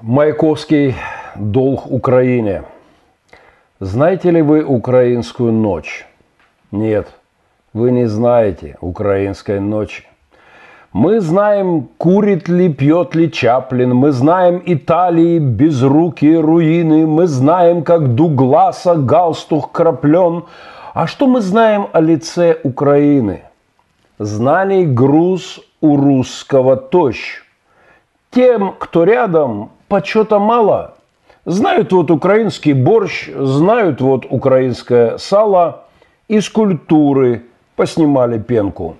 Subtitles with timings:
[0.00, 0.94] Маяковский
[1.34, 2.62] «Долг Украине».
[3.80, 6.06] Знаете ли вы украинскую ночь?
[6.70, 7.08] Нет,
[7.72, 10.04] вы не знаете украинской ночи.
[10.92, 18.14] Мы знаем, курит ли, пьет ли Чаплин, мы знаем Италии безрукие руины, мы знаем, как
[18.14, 20.44] Дугласа галстух краплен.
[20.94, 23.42] А что мы знаем о лице Украины?
[24.20, 27.42] Знаний груз у русского тощ.
[28.30, 30.94] Тем, кто рядом, почета мало.
[31.44, 35.84] Знают вот украинский борщ, знают вот украинское сало,
[36.28, 37.44] из культуры
[37.74, 38.96] поснимали пенку.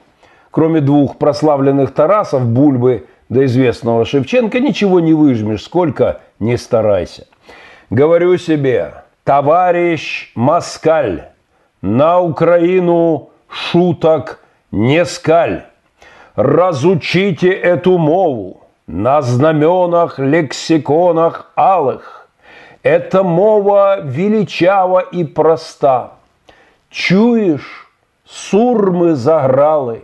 [0.51, 7.27] Кроме двух прославленных Тарасов, Бульбы до известного Шевченко, ничего не выжмешь, сколько не старайся.
[7.91, 11.29] Говорю себе, товарищ Москаль,
[11.83, 15.65] на Украину шуток не скаль.
[16.35, 22.27] Разучите эту мову на знаменах, лексиконах алых.
[22.83, 26.15] Эта мова величава и проста.
[26.89, 27.87] Чуешь,
[28.25, 30.03] сурмы заграли,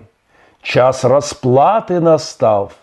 [0.61, 2.75] час расплаты настав.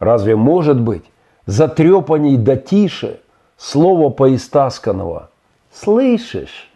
[0.00, 1.04] Разве может быть
[1.46, 3.20] затрепанней да тише
[3.56, 5.30] слово поистасканного?
[5.72, 6.70] Слышишь?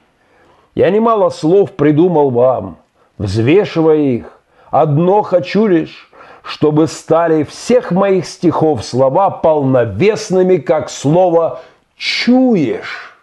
[0.74, 2.78] Я немало слов придумал вам,
[3.18, 4.40] взвешивая их.
[4.70, 6.10] Одно хочу лишь,
[6.44, 11.62] чтобы стали всех моих стихов слова полновесными, как слово
[11.96, 13.18] «чуешь».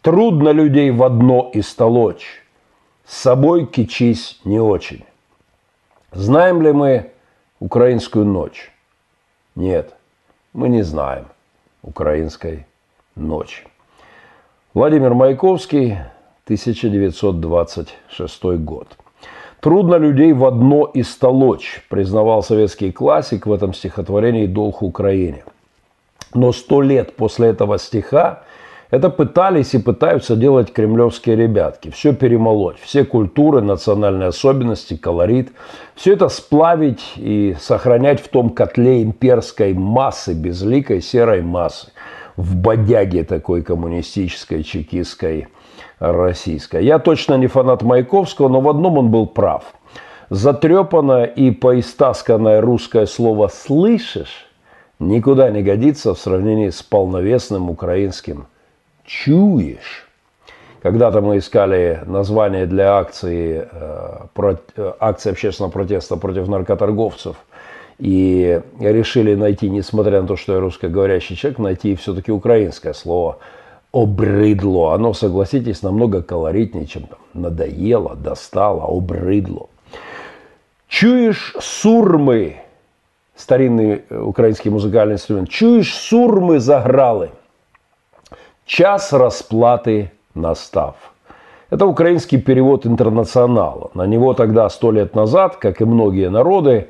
[0.00, 2.44] Трудно людей в одно истолочь,
[3.04, 5.04] с собой кичись не очень.
[6.12, 7.10] Знаем ли мы
[7.58, 8.70] украинскую ночь?
[9.56, 9.92] Нет,
[10.52, 11.26] мы не знаем
[11.82, 12.64] украинской
[13.16, 13.64] ночи.
[14.72, 15.98] Владимир Маяковский,
[16.44, 18.96] 1926 год.
[19.60, 25.42] Трудно людей в одно истолочь, признавал советский классик в этом стихотворении «Долг Украине».
[26.32, 28.44] Но сто лет после этого стиха
[28.90, 31.90] это пытались и пытаются делать кремлевские ребятки.
[31.90, 35.50] Все перемолоть, все культуры, национальные особенности, колорит.
[35.96, 41.90] Все это сплавить и сохранять в том котле имперской массы, безликой серой массы.
[42.36, 45.48] В бодяге такой коммунистической, чекистской,
[46.00, 46.80] российская.
[46.80, 49.64] Я точно не фанат Маяковского, но в одном он был прав.
[50.30, 54.46] Затрепанное и поистасканное русское слово «слышишь»
[54.98, 58.46] никуда не годится в сравнении с полновесным украинским
[59.04, 60.06] «чуешь».
[60.82, 67.36] Когда-то мы искали название для акции, э, э, акции общественного протеста против наркоторговцев
[67.98, 73.38] и решили найти, несмотря на то, что я русскоговорящий человек, найти все-таки украинское слово–
[73.92, 74.94] обрыдло.
[74.94, 79.68] Оно, согласитесь, намного колоритнее, чем там надоело, достало, обрыдло.
[80.88, 82.56] Чуешь сурмы,
[83.36, 87.30] старинный э, украинский музыкальный инструмент, чуешь сурмы загралы,
[88.64, 90.96] час расплаты настав.
[91.70, 93.90] Это украинский перевод интернационала.
[93.92, 96.88] На него тогда, сто лет назад, как и многие народы,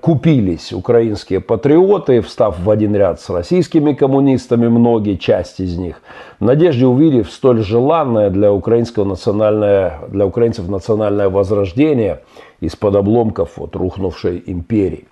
[0.00, 6.02] купились украинские патриоты, встав в один ряд с российскими коммунистами, многие части из них,
[6.40, 12.22] в надежде увидев столь желанное для, украинского национальное, для украинцев национальное возрождение
[12.60, 15.06] из-под обломков вот, рухнувшей империи.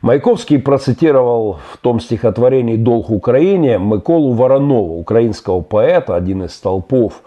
[0.00, 7.22] Маяковский процитировал в том стихотворении «Долг Украине» Миколу Воронова, украинского поэта, один из столпов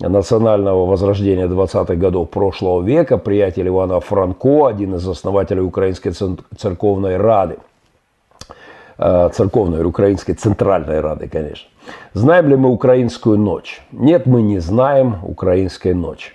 [0.00, 6.12] национального возрождения 20-х годов прошлого века, приятель Ивана Франко, один из основателей Украинской
[6.56, 7.58] церковной рады,
[8.98, 11.68] э, церковной Украинской центральной рады, конечно.
[12.12, 13.80] Знаем ли мы украинскую ночь?
[13.92, 16.32] Нет, мы не знаем украинской ночи.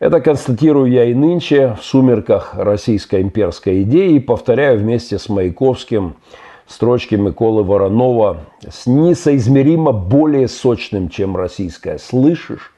[0.00, 6.14] Это констатирую я и нынче в сумерках российской имперской идеи и повторяю вместе с Маяковским
[6.66, 11.98] строчки Миколы Воронова с несоизмеримо более сочным, чем российская.
[11.98, 12.72] Слышишь?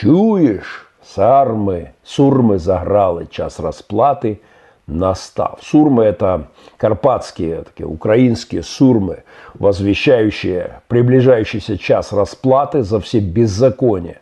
[0.00, 4.40] Чуєш, сармы, сурмы заграли, час расплаты
[4.88, 5.60] настав.
[5.62, 9.22] Сурмы– это карпатские, такие украинские сурмы,
[9.54, 14.20] возвещающие приближающийся час расплаты за все беззакония,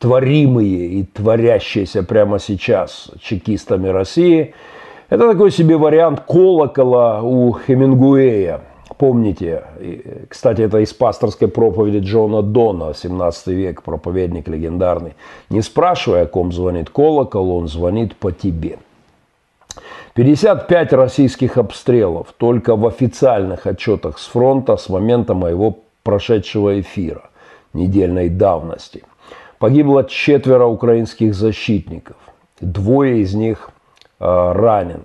[0.00, 4.52] творимые и творящиеся прямо сейчас чекистами России.
[5.10, 8.62] Это такой себе вариант колокола у Хемингуэя–
[8.98, 9.64] Помните,
[10.28, 15.14] кстати, это из пасторской проповеди Джона Дона, 17 век, проповедник легендарный.
[15.50, 18.78] Не спрашивая, о ком звонит колокол, он звонит по тебе.
[20.14, 27.30] 55 российских обстрелов только в официальных отчетах с фронта с момента моего прошедшего эфира
[27.72, 29.02] недельной давности.
[29.58, 32.16] Погибло четверо украинских защитников.
[32.60, 33.70] Двое из них
[34.20, 35.04] э, ранены.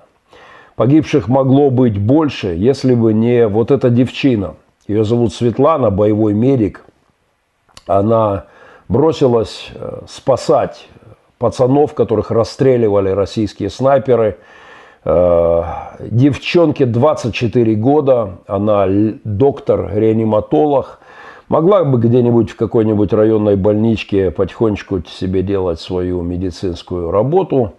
[0.79, 4.55] Погибших могло быть больше, если бы не вот эта девчина.
[4.87, 6.85] Ее зовут Светлана, боевой медик.
[7.85, 8.45] Она
[8.87, 10.87] бросилась э, спасать
[11.37, 14.37] пацанов, которых расстреливали российские снайперы.
[15.03, 15.63] Э,
[15.99, 18.87] девчонке 24 года, она
[19.25, 21.01] доктор-реаниматолог.
[21.49, 27.73] Могла бы где-нибудь в какой-нибудь районной больничке потихонечку себе делать свою медицинскую работу.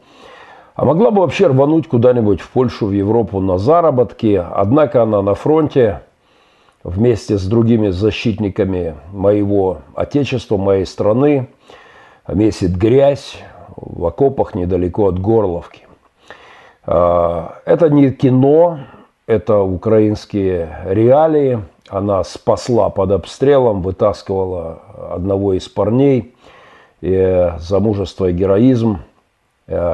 [0.80, 4.42] А могла бы вообще рвануть куда-нибудь в Польшу, в Европу на заработки.
[4.50, 6.00] Однако она на фронте
[6.82, 11.48] вместе с другими защитниками моего отечества, моей страны,
[12.26, 13.36] месит грязь
[13.76, 15.82] в окопах недалеко от Горловки.
[16.86, 18.78] А, это не кино,
[19.26, 21.60] это украинские реалии–
[21.90, 24.78] она спасла под обстрелом, вытаскивала
[25.12, 26.34] одного из парней.
[27.00, 29.09] И за мужество и героизм э,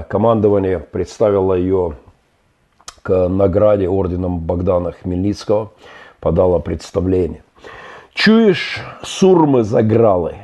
[0.09, 1.97] командование представило ее
[3.03, 5.73] к награде орденом Богдана Хмельницкого,
[6.21, 7.43] подало представление.
[8.15, 10.37] Чуешь, сурмы загралы,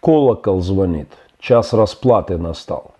[0.00, 1.08] колокол звонит,
[1.38, 2.92] час расплаты настал.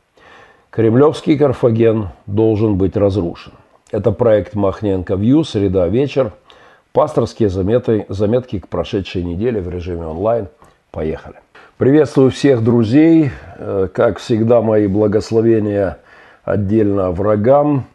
[0.71, 3.53] Кремлевский Карфаген должен быть разрушен.
[3.91, 6.33] Это проект Махненко Вью, среда, вечер–
[6.93, 10.49] Пасторские заметы, заметки к прошедшей неделе в режиме онлайн.
[10.91, 11.37] Поехали.
[11.81, 13.31] Приветствую всех друзей.
[13.56, 15.97] Э, как всегда, мои благословения
[16.44, 17.87] отдельно врагам.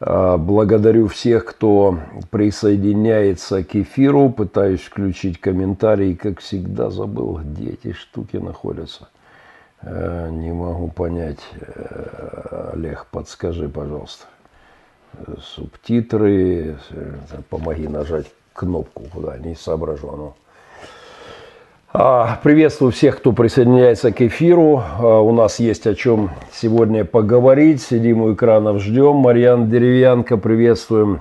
[0.00, 1.98] Э, благодарю всех, кто
[2.30, 4.28] присоединяется к эфиру.
[4.28, 6.12] Пытаюсь включить комментарии.
[6.12, 9.08] Как всегда, забыл, где эти штуки находятся.
[9.80, 11.40] Э, не могу понять.
[12.74, 14.26] Олег, подскажи, пожалуйста
[15.40, 16.76] субтитры,
[17.48, 20.10] помоги нажать кнопку, куда не соображу.
[20.18, 20.34] Ну.
[21.94, 24.82] А, приветствую всех, кто присоединяется к эфиру.
[24.98, 27.82] А, у нас есть о чем сегодня поговорить.
[27.82, 29.16] Сидим у экранов, ждем.
[29.16, 31.20] Марьян Деревянко, приветствуем.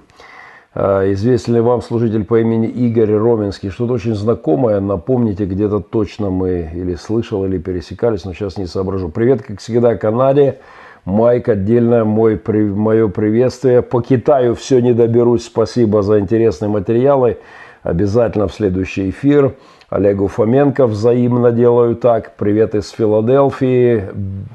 [0.73, 3.69] А, известен ли вам служитель по имени Игорь Роменский?
[3.69, 9.09] Что-то очень знакомое, напомните, где-то точно мы или слышал, или пересекались, но сейчас не соображу.
[9.09, 10.59] Привет, как всегда, Канаде.
[11.03, 13.81] Майк, отдельно мой, при, мое приветствие.
[13.81, 15.47] По Китаю все не доберусь.
[15.47, 17.39] Спасибо за интересные материалы.
[17.83, 19.55] Обязательно в следующий эфир.
[19.91, 22.37] Олегу Фоменко взаимно делаю так.
[22.37, 24.05] Привет из Филадельфии.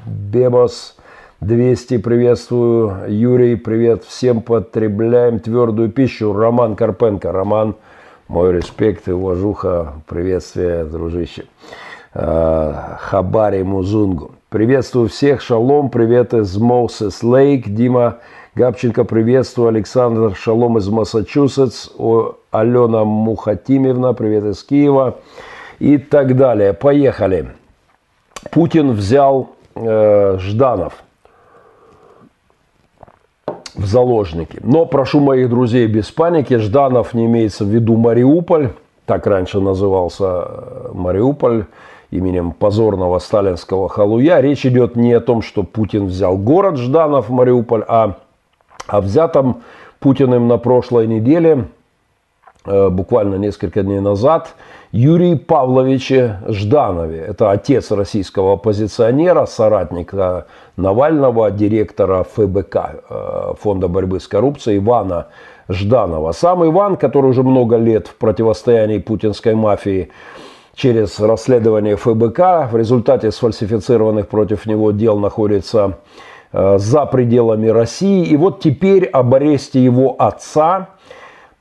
[0.07, 0.95] Бебос
[1.41, 3.03] 200 приветствую.
[3.07, 4.03] Юрий, привет.
[4.03, 6.33] Всем потребляем твердую пищу.
[6.33, 7.31] Роман Карпенко.
[7.31, 7.75] Роман,
[8.27, 9.93] мой респект и уважуха.
[10.07, 11.45] Приветствие, дружище.
[12.15, 14.31] А, Хабари Музунгу.
[14.49, 15.41] Приветствую всех.
[15.41, 15.91] Шалом.
[15.91, 17.69] Привет из Моусес Лейк.
[17.69, 18.17] Дима
[18.55, 19.67] Габченко, приветствую.
[19.67, 21.91] Александр Шалом из Массачусетс.
[22.51, 25.15] Алена Мухатимевна, привет из Киева.
[25.79, 26.73] И так далее.
[26.73, 27.49] Поехали.
[28.51, 31.03] Путин взял э, Жданов
[33.75, 34.59] в заложники.
[34.63, 36.55] Но прошу моих друзей без паники.
[36.55, 38.69] Жданов не имеется в виду Мариуполь.
[39.05, 41.65] Так раньше назывался э, Мариуполь
[42.11, 44.39] именем позорного сталинского халуя.
[44.39, 48.17] Речь идет не о том, что Путин взял город Жданов, Мариуполь, а
[48.87, 49.63] о взятом
[49.99, 51.65] Путиным на прошлой неделе,
[52.67, 54.55] буквально несколько дней назад,
[54.91, 57.19] Юрий Павловиче Жданове.
[57.19, 60.47] Это отец российского оппозиционера, соратника
[60.77, 62.75] Навального, директора ФБК,
[63.09, 65.27] э, Фонда борьбы с коррупцией Ивана
[65.67, 66.31] Жданова.
[66.31, 70.09] Сам Иван, который уже много лет в противостоянии путинской мафии,
[70.73, 72.71] через расследование ФБК.
[72.71, 75.97] В результате сфальсифицированных против него дел находится
[76.53, 78.25] э, за пределами России.
[78.25, 80.89] И вот теперь об аресте его отца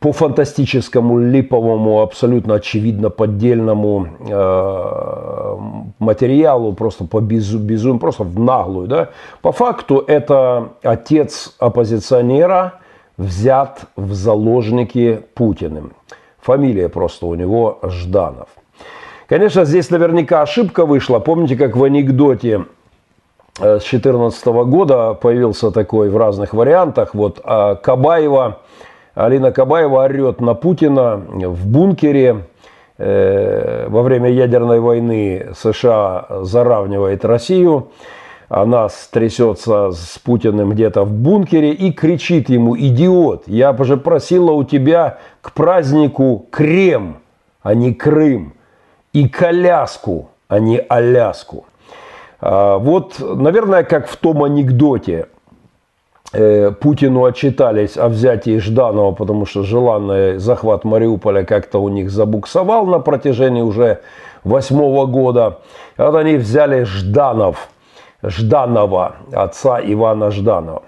[0.07, 5.57] по фантастическому липовому, абсолютно очевидно поддельному э,
[5.99, 8.87] материалу, просто по безу, безумию, просто в наглую.
[8.87, 9.09] Да?
[9.43, 12.75] По факту это отец оппозиционера
[13.17, 15.93] взят в заложники Путиным.
[16.41, 18.49] Фамилия просто у него Жданов.
[19.29, 21.19] Конечно, здесь наверняка ошибка вышла.
[21.19, 22.67] Помните, как в анекдоте
[23.59, 27.13] э, с 2014 года появился такой в разных вариантах.
[27.13, 28.61] Вот а Кабаева,
[29.17, 32.45] Алина Кабаева орет на Путина в бункере.
[32.99, 37.89] Э, во время ядерной войны США заравнивает Россию.
[38.51, 44.65] Она трясется с Путиным где-то в бункере и кричит ему, идиот, я же просила у
[44.65, 47.17] тебя к празднику Крем,
[47.63, 48.53] а не Крым
[49.15, 51.65] и коляску, а не Аляску.
[52.41, 55.27] А, вот, наверное, как в том анекдоте,
[56.33, 62.99] Путину отчитались о взятии Жданова, потому что желанный захват Мариуполя как-то у них забуксовал на
[62.99, 64.01] протяжении уже
[64.45, 65.59] восьмого года.
[65.97, 67.69] Вот они взяли Жданов,
[68.23, 70.83] Жданова, отца Ивана Жданова.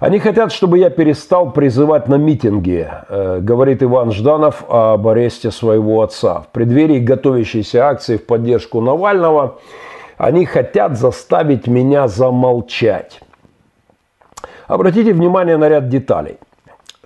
[0.00, 6.02] Они хотят, чтобы я перестал призывать на митинги, э, говорит Иван Жданов об аресте своего
[6.02, 6.42] отца.
[6.42, 9.58] В преддверии готовящейся акции в поддержку Навального
[10.16, 13.20] они хотят заставить меня замолчать.
[14.68, 16.36] Обратите внимание на ряд деталей.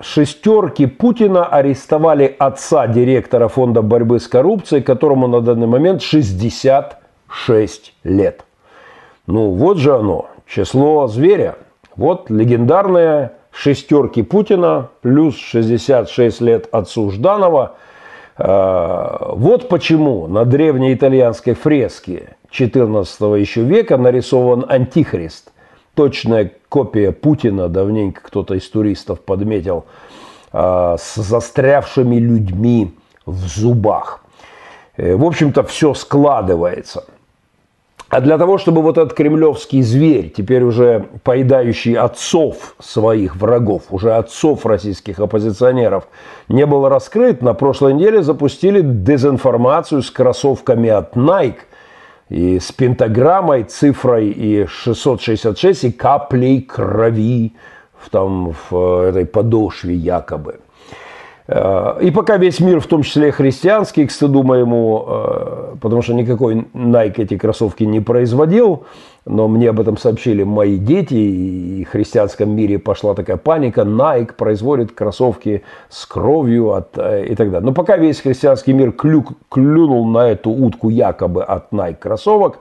[0.00, 8.44] Шестерки Путина арестовали отца директора фонда борьбы с коррупцией, которому на данный момент 66 лет.
[9.26, 11.56] Ну вот же оно, число зверя–
[11.96, 17.76] вот легендарные шестерки Путина плюс 66 лет отцу Жданова.
[18.38, 25.52] Э, вот почему на древней итальянской фреске 14 еще века нарисован антихрист.
[25.94, 29.84] Точная копия Путина, давненько кто-то из туристов подметил,
[30.52, 32.94] э, с застрявшими людьми
[33.26, 34.24] в зубах.
[34.96, 37.04] Э, в общем-то, все складывается–
[38.12, 44.12] а для того, чтобы вот этот кремлевский зверь, теперь уже поедающий отцов своих врагов, уже
[44.12, 46.06] отцов российских оппозиционеров,
[46.46, 51.60] не был раскрыт, на прошлой неделе запустили дезинформацию с кроссовками от Nike
[52.32, 57.52] и с пентаграммой, цифрой и 666 и каплей крови
[57.98, 60.60] в, там, в этой подошве якобы.
[61.46, 66.14] Э, и пока весь мир, в том числе христианский, к стыду моему, э, потому что
[66.14, 68.86] никакой Nike эти кроссовки не производил,
[69.24, 74.34] но мне об этом сообщили мои дети, и в христианском мире пошла такая паника, Nike
[74.34, 77.66] производит кроссовки с кровью от, э, и так далее.
[77.66, 82.58] Но пока весь христианский мир клю, клюнул на эту утку якобы от Nike кроссовок,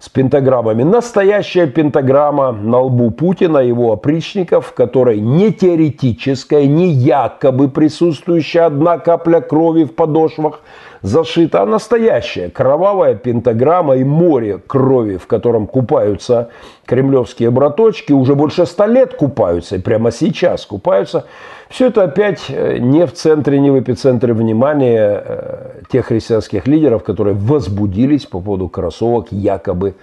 [0.00, 0.82] с пентаграммами.
[0.82, 8.98] Настоящая пентаграмма на лбу Путина, его опричников, в которой не теоретическая, не якобы присутствующая одна
[8.98, 10.60] капля крови в подошвах
[11.02, 16.50] зашита, а настоящая кровавая пентаграмма и море крови, в котором купаются
[16.86, 21.24] кремлевские браточки, уже больше ста лет купаются, и прямо сейчас купаются–
[21.70, 27.04] все это опять э, не в центре, не в эпицентре внимания э, тех христианских лидеров,
[27.04, 29.94] которые возбудились по поводу кроссовок якобы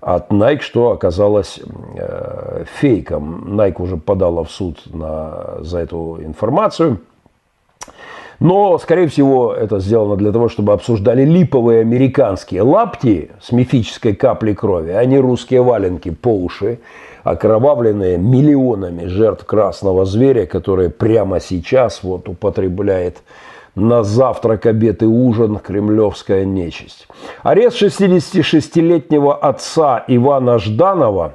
[0.00, 1.60] от Nike, что оказалось
[1.96, 3.58] э, фейком.
[3.58, 7.00] Nike уже подала в суд на, за эту информацию.
[8.38, 14.54] Но, скорее всего, это сделано для того, чтобы обсуждали липовые американские лапти с мифической каплей
[14.54, 16.78] крови, а не русские валенки по уши
[17.24, 23.22] окровавленные миллионами жертв красного зверя, которые прямо сейчас вот употребляет
[23.74, 27.08] на завтрак, обед и ужин кремлевская нечисть.
[27.42, 31.34] Арест 66-летнего отца Ивана Жданова,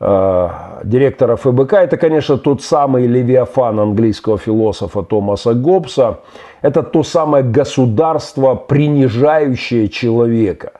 [0.00, 6.20] директора ФБК, это, конечно, тот самый левиафан английского философа Томаса Гоббса.
[6.62, 10.72] Это то самое государство, принижающее человека.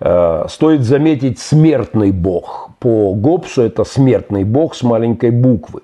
[0.00, 2.70] Э, стоит заметить смертный бог.
[2.78, 5.80] По Гоббсу это смертный бог с маленькой буквы.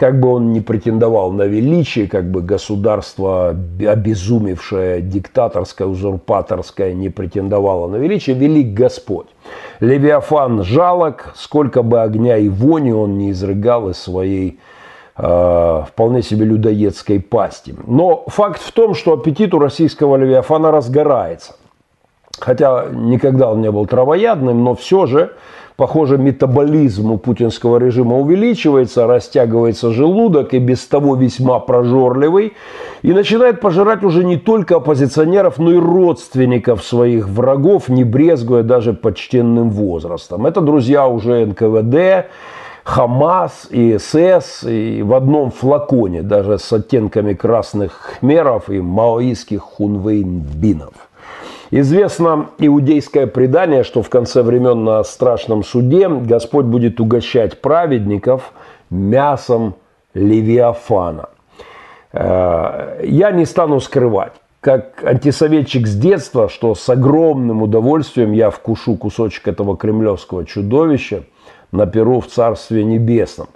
[0.00, 7.86] Как бы он ни претендовал на величие, как бы государство обезумевшее, диктаторское, узурпаторское не претендовало
[7.86, 9.26] на величие, велик Господь.
[9.80, 14.58] Левиафан жалок, сколько бы огня и вони он не изрыгал из своей
[15.18, 17.74] э, вполне себе людоедской пасти.
[17.86, 21.56] Но факт в том, что аппетит у российского Левиафана разгорается.
[22.38, 25.32] Хотя никогда он не был травоядным, но все же,
[25.80, 32.52] похоже, метаболизм у путинского режима увеличивается, растягивается желудок и без того весьма прожорливый,
[33.00, 38.92] и начинает пожирать уже не только оппозиционеров, но и родственников своих врагов, не брезгуя даже
[38.92, 40.44] почтенным возрастом.
[40.44, 42.28] Это, друзья, уже НКВД,
[42.84, 51.09] Хамас и СС и в одном флаконе, даже с оттенками красных хмеров и маоистских хунвейнбинов.
[51.70, 58.52] Известно иудейское предание, что в конце времен на страшном суде Господь будет угощать праведников
[58.90, 59.76] мясом
[60.12, 61.28] Левиафана.
[62.12, 68.96] Э, я не стану скрывать, как антисоветчик с детства, что с огромным удовольствием я вкушу
[68.96, 71.22] кусочек этого кремлевского чудовища
[71.70, 73.46] на перу в Царстве Небесном.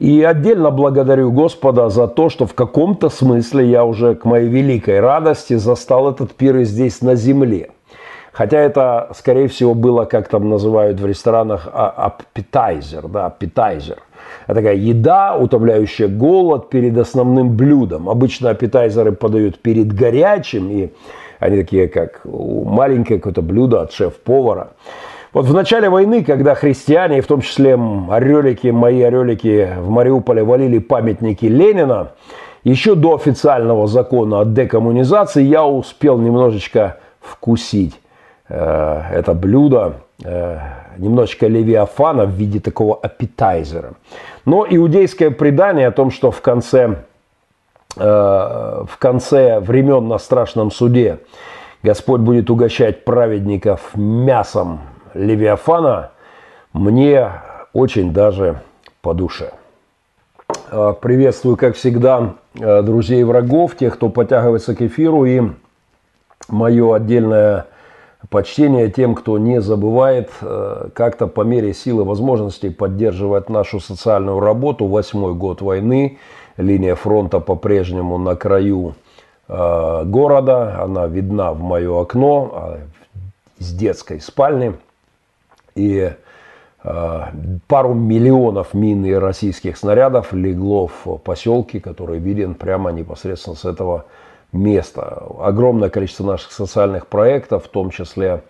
[0.00, 4.98] И отдельно благодарю Господа за то, что в каком-то смысле я уже к моей великой
[4.98, 7.72] радости застал этот пир и здесь на земле.
[8.32, 13.98] Хотя это, скорее всего, было, как там называют в ресторанах, аппетайзер, да, аппетайзер.
[14.46, 18.08] Это такая еда, утомляющая голод перед основным блюдом.
[18.08, 20.88] Обычно аппетайзеры подают перед горячим, и
[21.40, 24.70] они такие, как маленькое какое-то блюдо от шеф-повара.
[25.32, 30.78] Вот в начале войны, когда христиане, в том числе орелики, мои орелики в Мариуполе валили
[30.78, 32.12] памятники Ленина,
[32.64, 37.98] еще до официального закона о декоммунизации я успел немножечко вкусить
[38.48, 40.00] э, это блюдо.
[40.24, 40.58] Э,
[40.98, 43.94] немножечко левиафана в виде такого аппетайзера.
[44.44, 47.04] Но иудейское предание о том, что в конце,
[47.96, 51.20] э, в конце времен на страшном суде
[51.82, 54.80] Господь будет угощать праведников мясом
[55.14, 56.10] левиафана,
[56.72, 57.30] мне
[57.72, 58.60] очень даже
[59.02, 59.52] по душе.
[60.70, 65.42] Э, приветствую, как всегда, э, друзей и врагов, тех, кто подтягивается к эфиру, и
[66.48, 67.66] мое отдельное
[68.28, 74.86] почтение тем, кто не забывает э, как-то по мере силы возможностей поддерживать нашу социальную работу.
[74.86, 76.18] Восьмой год войны,
[76.56, 78.94] линия фронта по-прежнему на краю
[79.48, 82.78] города, она видна в мое окно а,
[83.58, 84.74] из детской спальни.
[85.74, 86.12] И
[86.82, 87.20] э,
[87.66, 94.06] пару миллионов мин и российских снарядов легло в поселке, который виден прямо непосредственно с этого
[94.52, 95.24] место.
[95.40, 98.42] Огромное количество наших социальных проектов, в том числе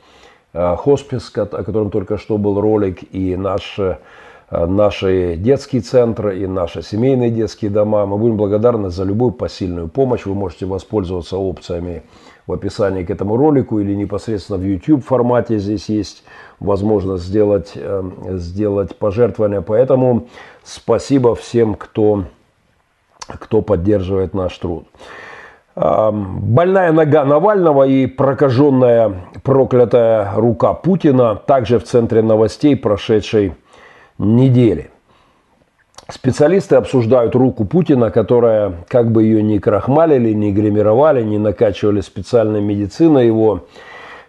[0.53, 3.99] э, хоспис, о котором только что был ролик, и наши,
[4.51, 8.07] э, наши детские центры, и наши семейные детские дома.
[8.07, 10.25] Мы будем благодарны за любую посильную помощь.
[10.25, 12.03] Вы можете воспользоваться опциями
[12.47, 15.59] в описании к этому ролику или непосредственно в YouTube формате.
[15.59, 16.25] Здесь есть
[16.59, 19.61] возможность сделать, э, сделать пожертвования.
[19.61, 20.29] Поэтому
[20.65, 22.25] спасибо всем, кто,
[23.27, 24.87] кто поддерживает наш труд.
[25.77, 33.55] Больная нога Навального и прокаженная проклятая рука Путина также в центре новостей прошедшей
[34.19, 34.91] недели.
[36.13, 42.61] Специалисты обсуждают руку Путина, которая, как бы ее ни крахмалили, ни гримировали, ни накачивали специальной
[42.61, 43.61] медициной его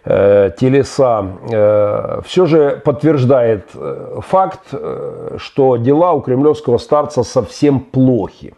[0.04, 7.80] э, телеса, э, все же подтверждает э, факт, э, что дела у кремлевского старца совсем
[7.80, 8.54] плохи.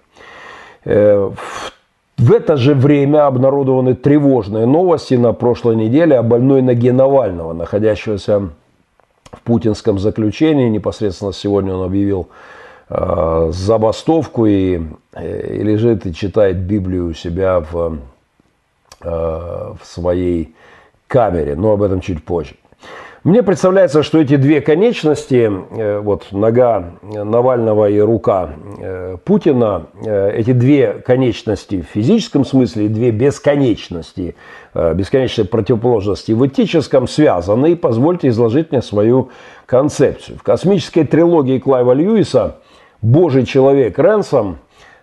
[0.85, 1.75] Э, в
[2.17, 8.51] в это же время обнародованы тревожные новости на прошлой неделе о больной ноге Навального, находящегося
[9.33, 10.69] в путинском заключении.
[10.69, 12.29] Непосредственно сегодня он объявил
[12.89, 14.81] забастовку и,
[15.15, 17.99] э, и лежит и читает Библию у себя в,
[19.01, 20.55] э, в своей
[21.07, 22.57] камере, но об этом чуть позже.
[23.25, 30.33] Мне представляется, что эти две конечности, э, вот нога Навального и рука э, Путина, э,
[30.37, 34.35] эти две конечности в физическом смысле и две бесконечности,
[34.75, 37.73] бесконечные противоположности в этическом связаны.
[37.73, 39.31] И позвольте изложить мне свою
[39.65, 40.37] концепцию.
[40.37, 42.57] В космической трилогии Клайва Льюиса
[43.05, 44.57] «Божий человек Ренсом»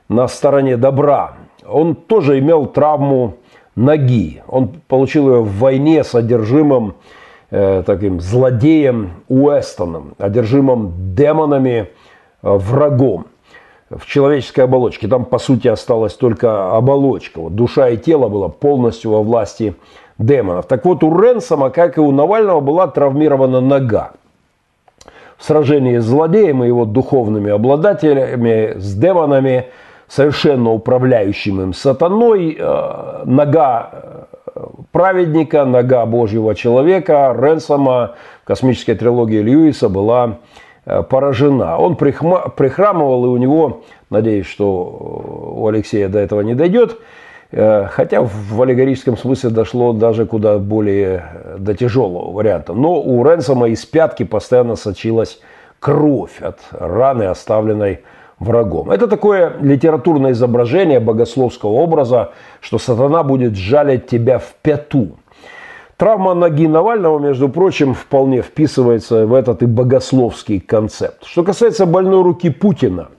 [0.09, 1.35] на стороне добра,
[1.69, 3.35] он тоже имел травму
[3.75, 4.41] ноги.
[4.47, 6.95] Он получил ее в войне с одержимым
[7.51, 11.89] э, таким злодеем Уэстоном, одержимым демонами,
[12.41, 13.27] э, врагом
[13.91, 15.07] в человеческой оболочке.
[15.07, 17.39] Там, по сути, осталась только оболочка.
[17.39, 19.75] Вот душа и тело было полностью во власти
[20.17, 20.65] демонов.
[20.65, 24.13] Так вот, у Ренсома, как и у Навального, была травмирована нога.
[25.41, 29.69] В сражении с злодеем и его духовными обладателями, с демонами,
[30.07, 34.27] совершенно управляющим им сатаной, э, нога
[34.91, 40.37] праведника, нога Божьего человека, Ренсома в космической трилогии Льюиса была
[40.85, 41.75] э, поражена.
[41.79, 46.95] Он прихрамывал, и у него, надеюсь, что у Алексея до этого не дойдет, э,
[47.51, 52.73] хотя в аллегорическом смысле дошло даже куда более э, до тяжелого варианта.
[52.73, 55.39] Но у Ренсома из пятки постоянно сочилась
[55.79, 58.01] кровь от раны, оставленной
[58.39, 58.89] врагом.
[58.89, 65.17] Это такое литературное изображение богословского образа, что сатана будет жалить тебя в пяту.
[65.97, 71.25] Травма ноги Навального, между прочим, вполне вписывается в этот и богословский концепт.
[71.25, 73.09] Что касается больной руки Путина,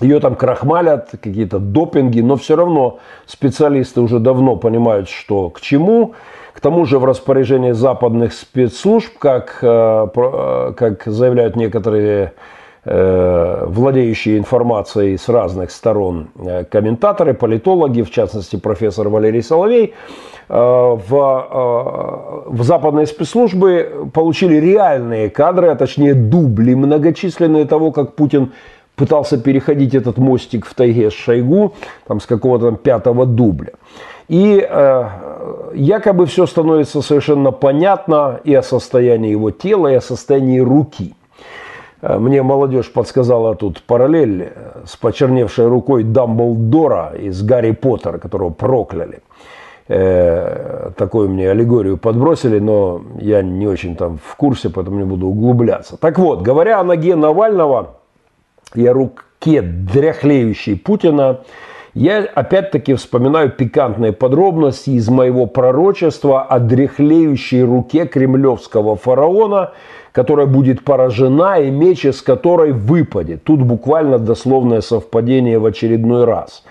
[0.00, 6.14] ее там крахмалят, какие-то допинги, но все равно специалисты уже давно понимают, что к чему.
[6.52, 12.32] К тому же в распоряжении западных спецслужб, как, э, э, как заявляют некоторые
[12.82, 16.30] Э, владеющие информацией с разных сторон
[16.70, 19.92] комментаторы, политологи, в частности профессор Валерий Соловей,
[20.48, 20.98] в,
[22.46, 28.52] в западные спецслужбы получили реальные кадры, а точнее дубли многочисленные того, как Путин
[29.00, 31.72] пытался переходить этот мостик в тайге с Шойгу,
[32.06, 33.72] там с какого-то там пятого дубля.
[34.28, 35.08] И э,
[35.74, 41.14] якобы все становится совершенно понятно и о состоянии его тела, и о состоянии руки–
[42.02, 48.50] Э, мне молодежь подсказала тут параллель э, с почерневшей рукой Дамблдора из Гарри Поттера, которого
[48.50, 49.20] прокляли.
[49.88, 55.26] Э, такую мне аллегорию подбросили, но я не очень там в курсе, поэтому не буду
[55.26, 55.96] углубляться.
[55.96, 57.99] Так вот, говоря о ноге Навального
[58.74, 61.40] о руке дряхлеющей Путина,
[61.92, 69.72] Я опять-таки вспоминаю пикантные подробности из моего пророчества о дряхлеющей руке кремлевского фараона,
[70.12, 73.42] которая будет поражена и меч из которой выпадет.
[73.42, 76.62] Тут буквально дословное совпадение в очередной раз.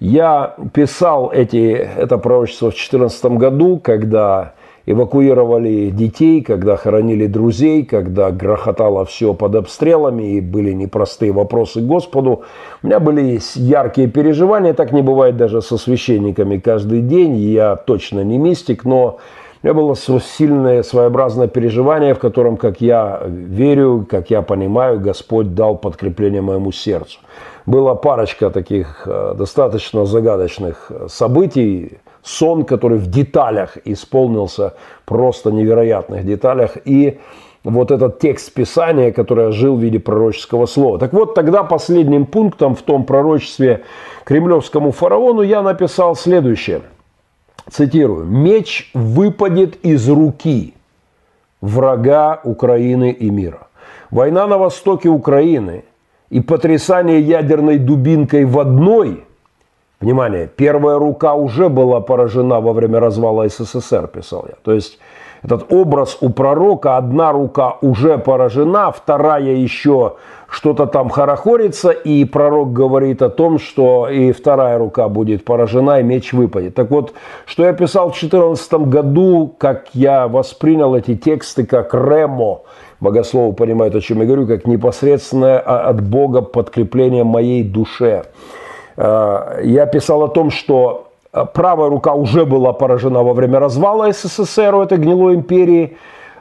[0.00, 4.54] Я писал эти, это пророчество в 2014 году, когда
[4.86, 11.86] эвакуировали детей, когда хоронили друзей, когда грохотало все под обстрелами и были непростые вопросы к
[11.86, 12.42] Господу.
[12.82, 17.34] У меня были яркие переживания, так не бывает даже со священниками каждый день.
[17.36, 19.18] Я точно не мистик, но
[19.62, 25.54] у меня было сильное своеобразное переживание, в котором, как я верю, как я понимаю, Господь
[25.54, 27.18] дал подкрепление моему сердцу.
[27.64, 36.76] Была парочка таких э, достаточно загадочных событий, сон, который в деталях исполнился, просто невероятных деталях,
[36.84, 37.20] и
[37.62, 40.98] вот этот текст Писания, который жил в виде пророческого слова.
[40.98, 43.84] Так вот, тогда последним пунктом в том пророчестве
[44.24, 46.82] кремлевскому фараону я написал следующее.
[47.70, 48.26] Цитирую.
[48.26, 50.74] «Меч выпадет из руки
[51.60, 53.68] врага Украины и мира».
[54.10, 55.84] Война на востоке Украины
[56.28, 59.24] и потрясание ядерной дубинкой в одной–
[60.04, 64.54] Внимание, первая рука уже была поражена во время развала СССР, писал я.
[64.62, 64.98] То есть
[65.42, 70.16] этот образ у пророка, одна рука уже поражена, вторая еще
[70.50, 76.02] что-то там хорохорится, и пророк говорит о том, что и вторая рука будет поражена, и
[76.02, 76.74] меч выпадет.
[76.74, 77.14] Так вот,
[77.46, 82.60] что я писал в 2014 году, как я воспринял эти тексты как ремо,
[83.00, 88.24] богословы понимают, о чем я говорю, как непосредственное от Бога подкрепление моей душе.
[88.96, 94.12] Э, я писал о том, что э, правая рука уже была поражена во время развала
[94.12, 95.96] СССР, этой гнилой империи,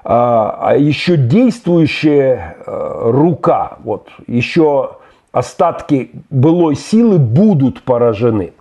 [0.06, 4.98] а, а еще действующая э, рука, вот, еще
[5.32, 8.54] остатки былой силы будут поражены.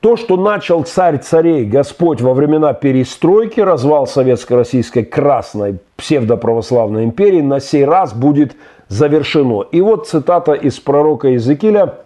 [0.00, 7.60] То, что начал царь царей Господь во времена перестройки, развал советско-российской красной псевдоправославной империи, на
[7.60, 8.56] сей раз будет
[8.88, 9.60] завершено.
[9.70, 11.96] И вот цитата из пророка Иезекииля–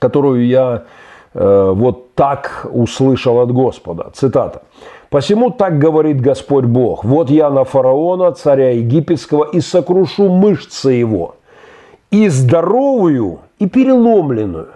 [0.00, 0.82] которую я
[1.34, 4.10] э, вот так услышал от Господа.
[4.12, 4.62] Цитата.
[5.10, 11.36] «Посему так говорит Господь Бог, вот я на фараона, царя египетского, и сокрушу мышцы его,
[12.10, 14.68] и здоровую, и переломленную».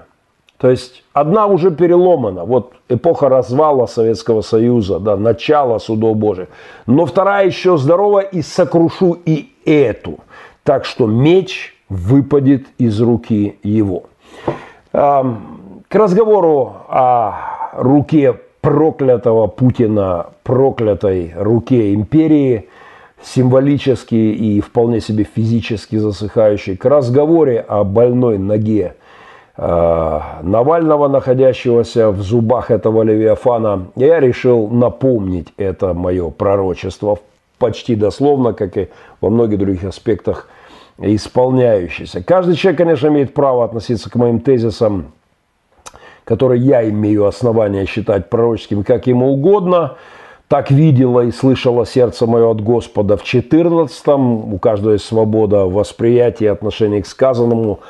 [0.59, 6.49] То есть одна уже переломана, вот эпоха развала Советского Союза, да, начало судов Божьих.
[6.87, 10.21] Но вторая еще здоровая, и сокрушу и эту.
[10.63, 14.05] Так что меч выпадет из руки его.
[14.95, 15.27] К
[15.91, 22.69] разговору о руке проклятого Путина, проклятой руке империи,
[23.21, 28.95] символически и вполне себе физически засыхающей, к разговоре о больной ноге
[29.57, 37.19] э, Навального, находящегося в зубах этого Левиафана, я решил напомнить это мое пророчество
[37.59, 40.49] почти дословно, как и во многих других аспектах
[40.99, 42.23] исполняющийся.
[42.23, 45.13] Каждый человек, конечно, имеет право относиться к моим тезисам,
[46.25, 49.97] которые я имею основания считать пророческими, как ему угодно.
[50.49, 54.55] Так видело и слышало сердце мое от Господа в 14-м.
[54.55, 57.81] У каждого есть свобода восприятия и отношения к сказанному.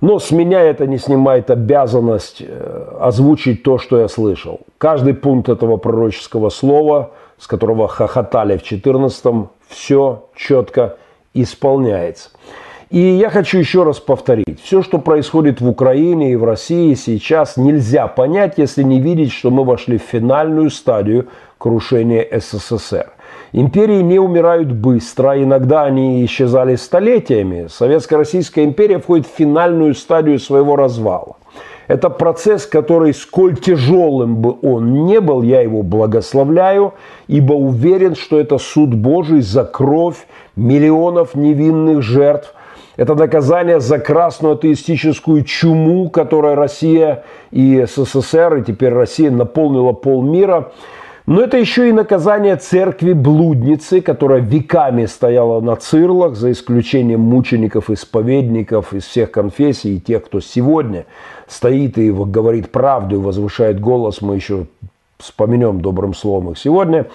[0.00, 4.60] Но с меня это не снимает обязанность э, озвучить то, что я слышал.
[4.78, 10.96] Каждый пункт этого пророческого слова, с которого хохотали в 14-м, все четко
[11.34, 12.30] исполняется.
[12.90, 14.62] И я хочу еще раз повторить.
[14.62, 19.50] Все, что происходит в Украине и в России сейчас, нельзя понять, если не видеть, что
[19.50, 23.10] мы вошли в финальную стадию крушения СССР.
[23.52, 27.66] Империи не умирают быстро, иногда они исчезали столетиями.
[27.68, 31.36] Советско-Российская империя входит в финальную стадию своего развала.
[31.86, 36.94] Это процесс, который, сколь тяжелым бы он не был, я его благословляю,
[37.28, 42.54] ибо уверен, что это суд Божий за кровь миллионов невинных жертв.
[42.96, 50.72] Это наказание за красную атеистическую чуму, которой Россия и СССР, и теперь Россия наполнила полмира.
[51.26, 57.88] Но это еще и наказание церкви блудницы, которая веками стояла на цирлах, за исключением мучеников,
[57.88, 61.06] исповедников из всех конфессий и тех, кто сегодня
[61.48, 64.20] стоит и говорит правду и возвышает голос.
[64.20, 64.66] Мы еще
[65.18, 67.06] вспомнем добрым словом их сегодня.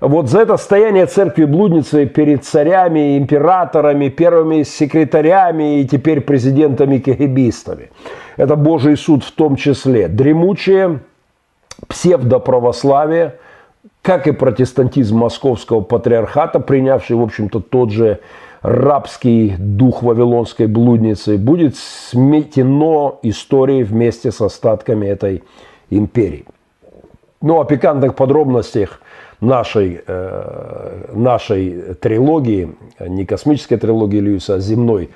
[0.00, 7.90] Вот за это стояние церкви блудницы перед царями, императорами, первыми секретарями и теперь президентами-кагибистами.
[8.36, 10.08] Это Божий суд в том числе.
[10.08, 11.00] Дремучее
[11.88, 13.34] псевдоправославие–
[14.06, 18.20] как и протестантизм московского патриархата, принявший, в общем-то, тот же
[18.62, 25.42] рабский дух вавилонской блудницы, будет сметено историей вместе с остатками этой
[25.90, 26.44] империи.
[27.42, 29.00] Ну, о пикантных подробностях
[29.40, 35.10] нашей, э, нашей трилогии, не космической трилогии Льюиса, а земной,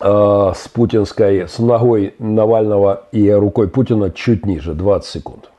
[0.00, 5.50] э, с путинской, с ногой Навального и рукой Путина чуть ниже, 20 секунд.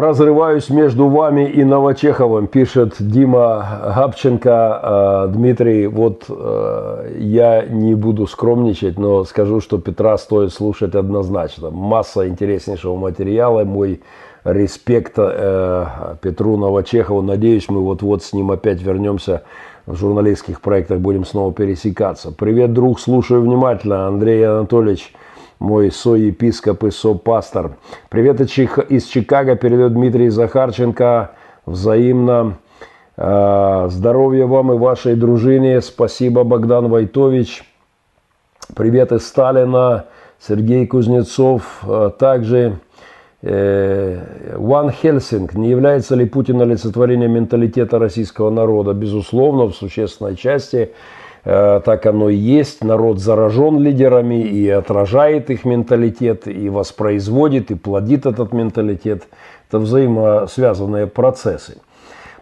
[0.00, 4.80] Разрываюсь между вами и Новочеховым, пишет Дима Габченко.
[4.82, 11.70] Э, Дмитрий, вот э, я не буду скромничать, но скажу, что Петра стоит слушать однозначно.
[11.70, 13.64] Масса интереснейшего материала.
[13.64, 14.02] Мой
[14.44, 15.86] респект э,
[16.20, 17.22] Петру Новочехову.
[17.22, 19.44] Надеюсь, мы вот-вот с ним опять вернемся
[19.86, 22.32] в журналистских проектах, будем снова пересекаться.
[22.32, 24.08] Привет, друг, слушаю внимательно.
[24.08, 25.14] Андрей Анатольевич–
[25.58, 27.76] мой соепископ и сопастор.
[28.08, 31.32] Привет из Чикаго передает Дмитрий Захарченко.
[31.64, 32.58] Взаимно.
[33.16, 35.80] А, здоровья вам и вашей дружине.
[35.80, 37.64] Спасибо, Богдан Войтович.
[38.74, 40.06] Привет из Сталина.
[40.38, 41.80] Сергей Кузнецов.
[41.84, 42.78] А, также
[43.42, 45.54] Ван э, Хельсинг.
[45.54, 48.92] Не является ли Путин олицетворением менталитета российского народа?
[48.92, 50.92] Безусловно, в существенной части.
[51.46, 52.82] Э, так оно и есть.
[52.82, 59.22] Народ заражен лидерами и отражает их менталитет, и воспроизводит, и плодит этот менталитет.
[59.68, 61.78] Это взаимосвязанные процессы.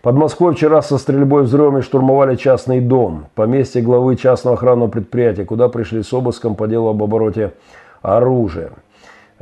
[0.01, 5.69] Под Москвой вчера со стрельбой взрывами штурмовали частный дом, поместье главы частного охранного предприятия, куда
[5.69, 7.53] пришли с обыском по делу об обороте
[8.01, 8.71] оружия.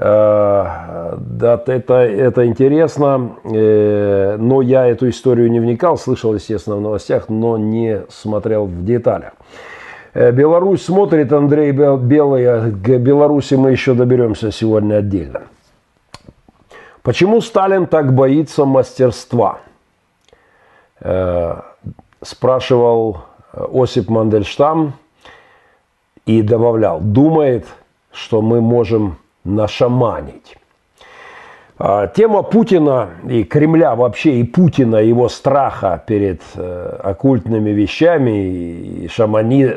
[0.05, 6.81] Э, да, это, это интересно, э, но я эту историю не вникал, слышал, естественно, в
[6.81, 9.35] новостях, но не смотрел в деталях.
[10.13, 15.43] Э, Беларусь смотрит, Андрей Белый, к Беларуси мы еще доберемся сегодня отдельно.
[17.05, 19.59] Почему Сталин так боится мастерства?
[22.23, 23.19] Спрашивал
[23.53, 24.95] Осип Мандельштам
[26.27, 27.67] и добавлял, думает,
[28.13, 30.57] что мы можем нашаманить.
[31.85, 39.09] А, тема Путина и Кремля вообще, и Путина, его страха перед э, оккультными вещами и
[39.09, 39.69] шамани,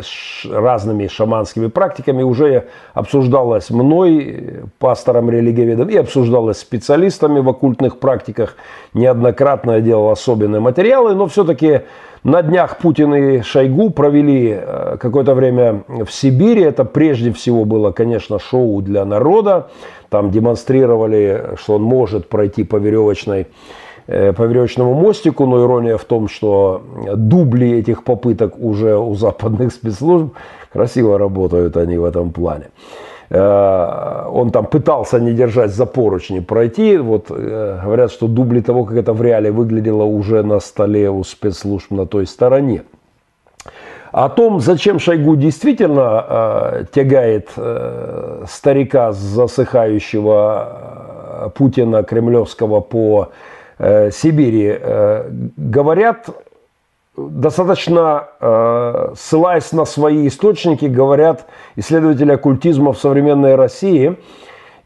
[0.48, 8.56] разными шаманскими практиками уже обсуждалась мной, пастором религиоведом, и обсуждалась специалистами в оккультных практиках.
[8.94, 11.82] Неоднократно я делал особенные материалы, но все-таки
[12.24, 16.62] на днях Путин и Шойгу провели э, какое-то время в Сибири.
[16.62, 19.70] Это прежде всего было, конечно, шоу для народа.
[20.16, 23.48] Там демонстрировали, что он может пройти по веревочной
[24.08, 26.82] э, по веревочному мостику, но ирония в том, что
[27.16, 30.34] дубли этих попыток уже у западных спецслужб
[30.72, 32.70] красиво работают они в этом плане.
[33.30, 36.98] Э, он там пытался не держать за поручни пройти.
[36.98, 41.26] Вот э, говорят, что дубли того, как это в реале выглядело уже на столе у
[41.26, 42.84] спецслужб на той стороне.
[44.16, 53.32] О том, зачем Шойгу действительно э, тягает э, старика засыхающего Путина кремлевского по
[53.78, 56.30] э, Сибири, э, говорят
[57.18, 64.18] достаточно, э, ссылаясь на свои источники, говорят исследователи оккультизма в современной России.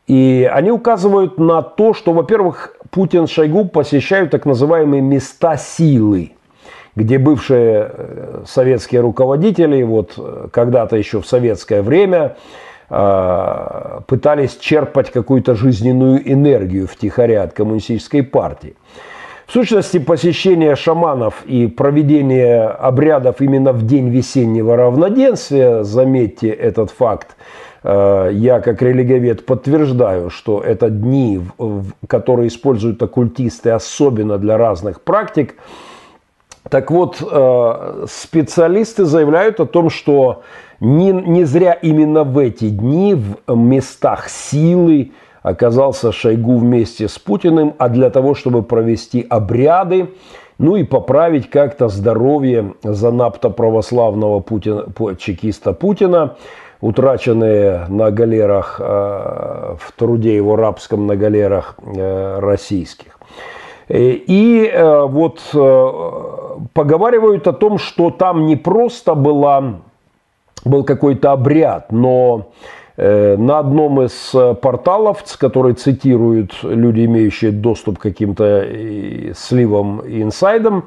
[0.08, 6.32] И они указывают на то, что, во-первых, Путин Шойгу посещают так называемые места силы,
[6.96, 12.36] где бывшие э, советские руководители, вот э, когда-то еще в советское время,
[14.08, 18.76] пытались черпать какую-то жизненную энергию втихаря от коммунистической партии.
[19.50, 27.36] В сущности, посещение шаманов и проведение обрядов именно в день весеннего равноденствия, заметьте этот факт,
[27.82, 31.42] э, я как религовед подтверждаю, что это дни,
[32.06, 35.56] которые используют оккультисты особенно для разных практик.
[36.70, 40.44] Так вот, э, специалисты заявляют о том, что
[40.80, 47.74] не, не зря именно в эти дни в местах силы, оказался Шойгу вместе с Путиным,
[47.78, 50.10] а для того, чтобы провести обряды,
[50.60, 54.86] ну и поправить как-то здоровье занапто-православного Путина,
[55.18, 56.36] чекиста Путина,
[56.82, 58.84] утраченные на галерах, э,
[59.80, 63.19] в труде его рабском на галерах э, российских.
[63.90, 65.42] И э, вот
[66.74, 69.80] поговаривают о том, что там не просто была,
[70.64, 72.52] был какой-то обряд, но
[72.98, 78.68] на одном из порталов, который цитируют люди, имеющие доступ к каким-то
[79.34, 80.84] сливам и инсайдам,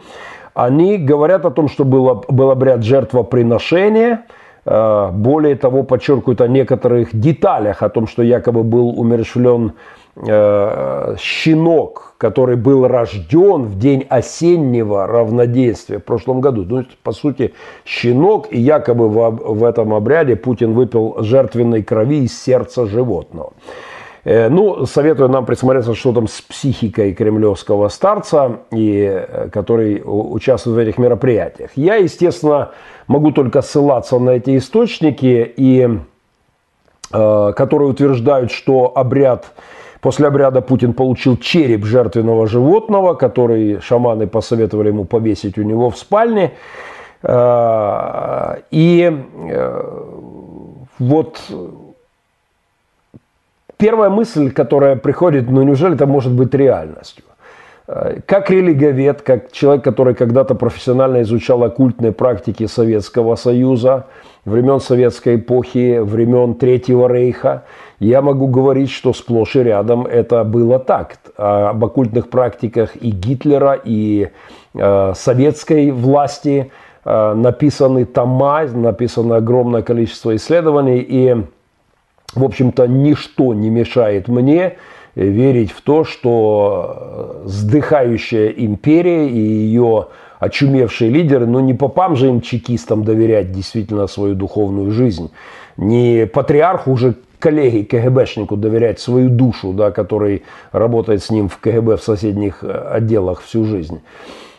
[0.54, 4.24] они говорят о том, что был, был обряд жертвоприношения.
[4.64, 9.72] Более того, подчеркивают о некоторых деталях, о том, что якобы был умерщвлен
[10.14, 16.66] Э, щенок, который был рожден в день осеннего равнодействия в прошлом году.
[16.68, 17.54] Ну, по сути,
[17.86, 23.54] щенок, и якобы в этом обряде Путин выпил жертвенной крови из сердца животного.
[24.24, 30.76] Э, ну, советую нам присмотреться, что там с психикой кремлевского старца, и, э, который участвует
[30.76, 31.70] в этих мероприятиях.
[31.74, 32.70] Я, естественно,
[33.06, 35.88] могу только ссылаться на эти источники, и,
[37.10, 39.52] которые утверждают, что обряд
[40.02, 45.96] После обряда Путин получил череп жертвенного животного, который шаманы посоветовали ему повесить у него в
[45.96, 46.54] спальне.
[47.22, 49.82] Э, и э,
[50.98, 51.40] вот
[53.82, 57.24] первая мысль, которая приходит, ну неужели это может быть реальностью?
[57.88, 64.06] Э, как религовед, как человек, который когда-то профессионально изучал оккультные практики Советского Союза,
[64.44, 67.64] времен советской эпохи, времен Третьего Рейха,
[67.98, 71.16] я могу говорить, что сплошь и рядом это было так.
[71.36, 74.28] А об оккультных практиках и Гитлера, и
[74.74, 76.70] э, советской власти
[77.04, 81.36] э, написаны тома, написано огромное количество исследований, и,
[82.34, 84.76] в общем-то, ничто не мешает мне
[85.14, 92.40] верить в то, что сдыхающая империя и ее очумевшие лидеры, ну не попам же им
[92.40, 95.30] чекистам доверять действительно свою духовную жизнь,
[95.76, 101.96] не патриарху уже коллеге КГБшнику доверять свою душу, да, который работает с ним в КГБ
[101.96, 104.00] в соседних э, отделах всю жизнь.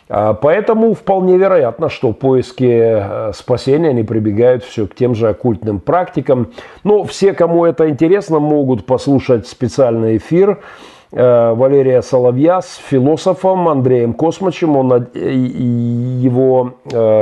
[0.08, 5.28] А поэтому вполне вероятно, что в поиске э, спасения они прибегают все к тем же
[5.28, 6.52] оккультным практикам.
[6.82, 10.60] Но все, кому это интересно, могут послушать специальный эфир
[11.12, 14.76] э, Валерия Соловья с философом Андреем Космачем.
[14.76, 16.74] Он, его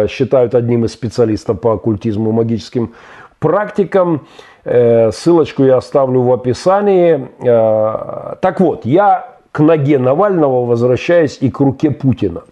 [0.09, 2.95] считают одним из специалистов по оккультизму и магическим
[3.43, 4.27] практикам.
[4.65, 7.29] Э, ссылочку я оставлю в описании.
[7.41, 12.43] Э, так вот, я к ноге Навального возвращаюсь и к руке Путина.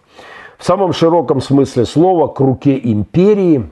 [0.61, 3.69] В самом широком смысле слова к руке империи,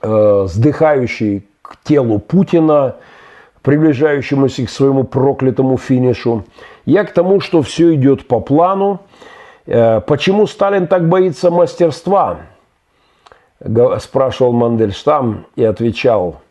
[0.00, 2.94] э, сдыхающей к телу Путина,
[3.62, 6.44] приближающемуся к своему проклятому финишу.
[6.84, 9.00] Я к тому, что все идет по плану.
[9.66, 12.38] Почему Сталин так боится мастерства?
[13.98, 16.40] Спрашивал Мандельштам и отвечал–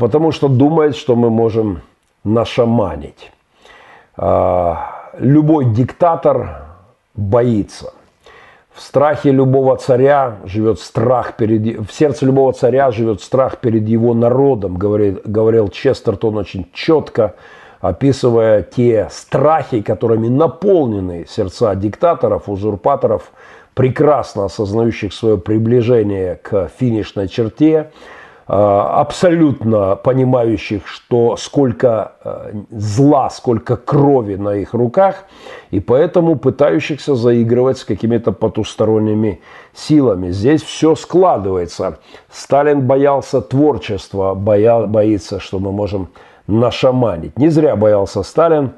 [0.00, 1.82] потому что думает, что мы можем
[2.24, 3.30] нашаманить.
[4.16, 6.64] А, любой диктатор
[7.14, 7.92] боится.
[8.72, 11.80] В страхе любого царя живет страх перед...
[11.80, 17.34] В сердце любого царя живет страх перед его народом, говорил, говорил Честертон очень четко,
[17.80, 23.32] описывая те страхи, которыми наполнены сердца диктаторов, узурпаторов,
[23.74, 27.90] прекрасно осознающих свое приближение к финишной черте,
[28.52, 35.24] абсолютно понимающих, что сколько э, зла, сколько крови на их руках,
[35.70, 39.40] и поэтому пытающихся заигрывать с какими-то потусторонними
[39.72, 40.30] силами.
[40.30, 42.00] Здесь все складывается.
[42.28, 46.08] Сталин боялся творчества, боя, боится, что мы можем
[46.48, 47.38] нашаманить.
[47.38, 48.72] Не зря боялся Сталин,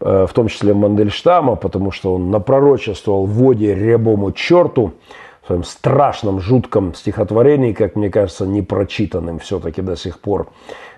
[0.00, 4.92] э, в том числе Мандельштама, потому что он напророчествовал в воде рябому черту,
[5.44, 10.48] в своем страшном, жутком стихотворении, как мне кажется, не прочитанным все-таки до сих пор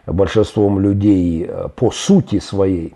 [0.06, 2.94] большинством людей э, по сути своей.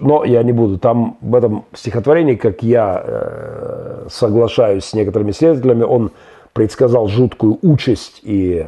[0.00, 0.78] Но я не буду.
[0.78, 6.10] Там в этом стихотворении, как я э, соглашаюсь с некоторыми исследователями, он
[6.52, 8.66] предсказал жуткую участь и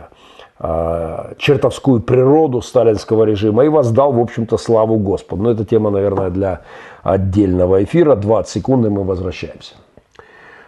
[0.61, 5.43] э, чертовскую природу сталинского режима и воздал, в общем-то, славу Господу.
[5.43, 6.61] Но это тема, наверное, для
[7.03, 8.15] отдельного эфира.
[8.15, 9.75] 20 секунд, и мы возвращаемся.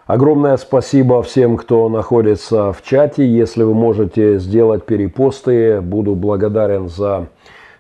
[0.09, 3.27] Огромное спасибо всем, кто находится в чате.
[3.27, 7.27] Если вы можете сделать перепосты, буду благодарен за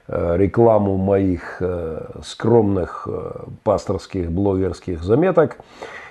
[0.07, 3.31] э, рекламу моих э, скромных э,
[3.65, 5.57] пасторских блогерских заметок.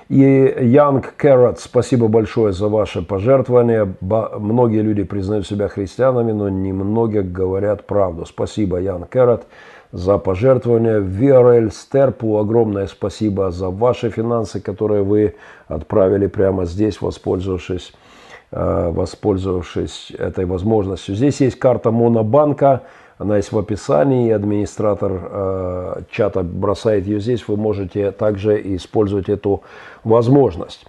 [0.10, 3.94] И Young Carrot, спасибо большое за ваше пожертвование.
[4.02, 8.26] Многие люди признают себя христианами, но немногие говорят правду.
[8.26, 9.44] Спасибо, Young Carrot
[9.92, 11.00] за пожертвования.
[11.00, 15.36] VRL Стерпу огромное спасибо за ваши финансы, которые вы
[15.68, 17.94] отправили прямо здесь, воспользовавшись,
[18.52, 21.16] э, воспользовавшись этой возможностью.
[21.16, 22.84] Здесь есть карта Монобанка,
[23.18, 29.64] она есть в описании, администратор э, чата бросает ее здесь, вы можете также использовать эту
[30.04, 30.86] возможность.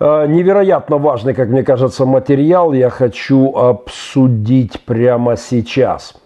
[0.00, 6.14] Э, невероятно важный, как мне кажется, материал я хочу обсудить прямо сейчас–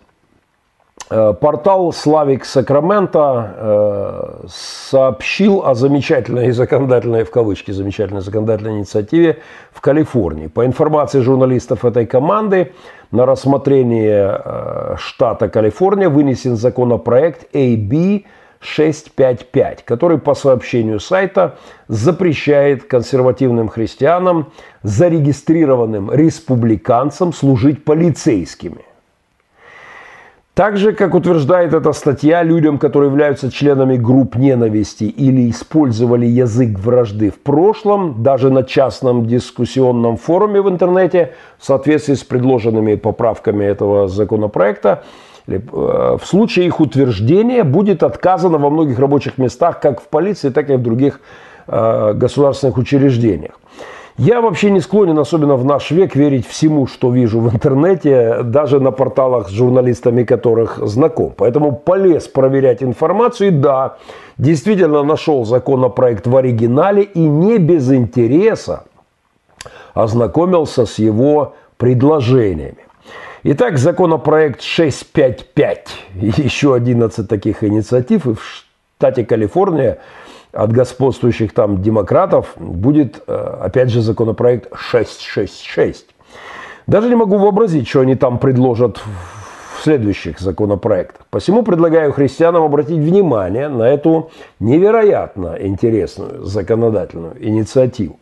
[1.08, 9.38] портал Славик Сакрамента э, сообщил о замечательной законодательной, в кавычки, замечательной законодательной инициативе
[9.72, 10.48] в Калифорнии.
[10.48, 12.72] По информации журналистов этой команды,
[13.10, 18.24] на рассмотрение э, штата Калифорния вынесен законопроект AB
[18.60, 21.56] 655, который по сообщению сайта
[21.86, 24.52] запрещает консервативным христианам,
[24.82, 28.87] зарегистрированным республиканцам служить полицейскими.
[30.58, 37.30] Также, как утверждает эта статья, людям, которые являются членами групп ненависти или использовали язык вражды
[37.30, 44.08] в прошлом, даже на частном дискуссионном форуме в интернете, в соответствии с предложенными поправками этого
[44.08, 45.04] законопроекта,
[45.46, 50.70] э, в случае их утверждения будет отказано во многих рабочих местах, как в полиции, так
[50.70, 51.20] и в других
[51.68, 53.52] э, государственных учреждениях.
[54.18, 58.80] Я вообще не склонен, особенно в наш век, верить всему, что вижу в интернете, даже
[58.80, 61.32] на порталах с журналистами, которых знаком.
[61.36, 63.48] Поэтому полез проверять информацию.
[63.48, 63.96] И да,
[64.36, 68.84] действительно нашел законопроект в оригинале и не без интереса
[69.94, 72.88] ознакомился с его предложениями.
[73.44, 79.98] Итак, законопроект 655, еще 11 таких инициатив, и в штате Калифорния
[80.52, 86.06] от господствующих там демократов будет, э, опять же, законопроект 666.
[86.86, 91.26] Даже не могу вообразить, что они там предложат в следующих законопроектах.
[91.30, 98.18] Посему предлагаю христианам обратить внимание на эту невероятно интересную законодательную инициативу.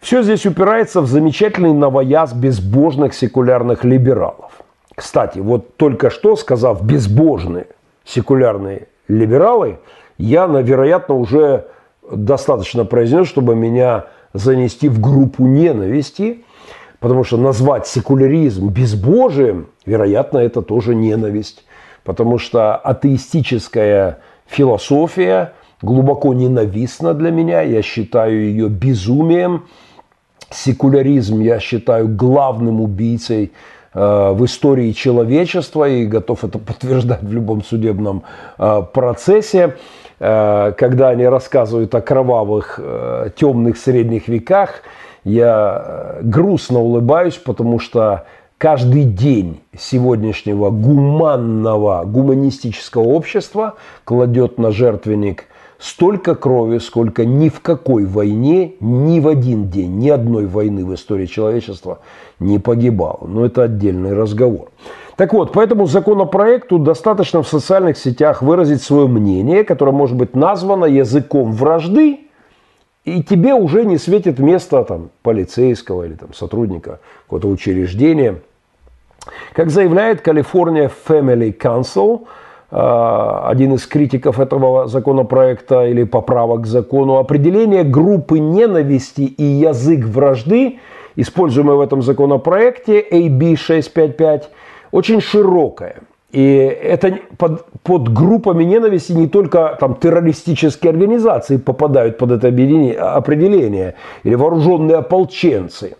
[0.00, 4.52] Все здесь упирается в замечательный новояз безбожных секулярных либералов.
[4.94, 7.66] Кстати, вот только что сказав безбожные
[8.04, 9.78] секулярные либералы–
[10.18, 11.66] я, вероятно, уже
[12.10, 16.44] достаточно произнес, чтобы меня занести в группу ненависти,
[17.00, 21.64] потому что назвать секуляризм безбожием, вероятно, это тоже ненависть,
[22.04, 25.52] потому что атеистическая философия
[25.82, 29.64] глубоко ненавистна для меня, я считаю ее безумием,
[30.50, 33.52] секуляризм я считаю главным убийцей
[33.98, 38.24] Э, в истории человечества и готов это подтверждать в любом судебном
[38.58, 39.76] э, процессе,
[40.18, 42.80] когда они рассказывают о кровавых
[43.36, 44.82] темных средних веках,
[45.24, 48.24] я грустно улыбаюсь, потому что
[48.56, 55.44] каждый день сегодняшнего гуманного, гуманистического общества кладет на жертвенник–
[55.78, 60.94] столько крови, сколько ни в какой войне, ни в один день, ни одной войны в
[60.94, 62.00] истории человечества
[62.38, 63.26] не погибало.
[63.26, 64.70] Но это отдельный разговор.
[65.16, 70.36] Так вот, по этому законопроекту достаточно в социальных сетях выразить свое мнение, которое может быть
[70.36, 72.20] названо языком вражды,
[73.04, 78.40] и тебе уже не светит место там, полицейского или там, сотрудника какого-то учреждения.
[79.52, 82.26] Как заявляет Калифорния Family Council–
[82.70, 90.04] Э, один из критиков этого законопроекта или поправок к закону, определение группы ненависти и язык
[90.04, 90.80] вражды,
[91.14, 94.50] используемое в этом законопроекте AB 655,
[94.96, 95.96] очень широкое.
[96.32, 103.94] И это под, под группами ненависти не только там, террористические организации попадают под это определение,
[104.24, 105.96] или вооруженные ополченцы,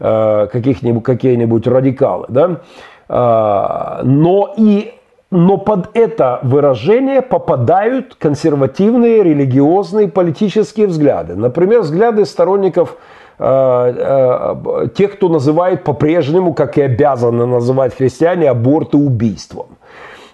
[0.00, 2.60] э, каких-нибудь, какие-нибудь радикалы, да?
[3.08, 4.92] Э, но и
[5.30, 11.36] но под это выражение попадают консервативные, религиозные, политические взгляды.
[11.36, 12.96] Например, взгляды сторонников
[13.38, 19.66] тех, кто называет по-прежнему, как и обязаны называть христиане, аборты убийством.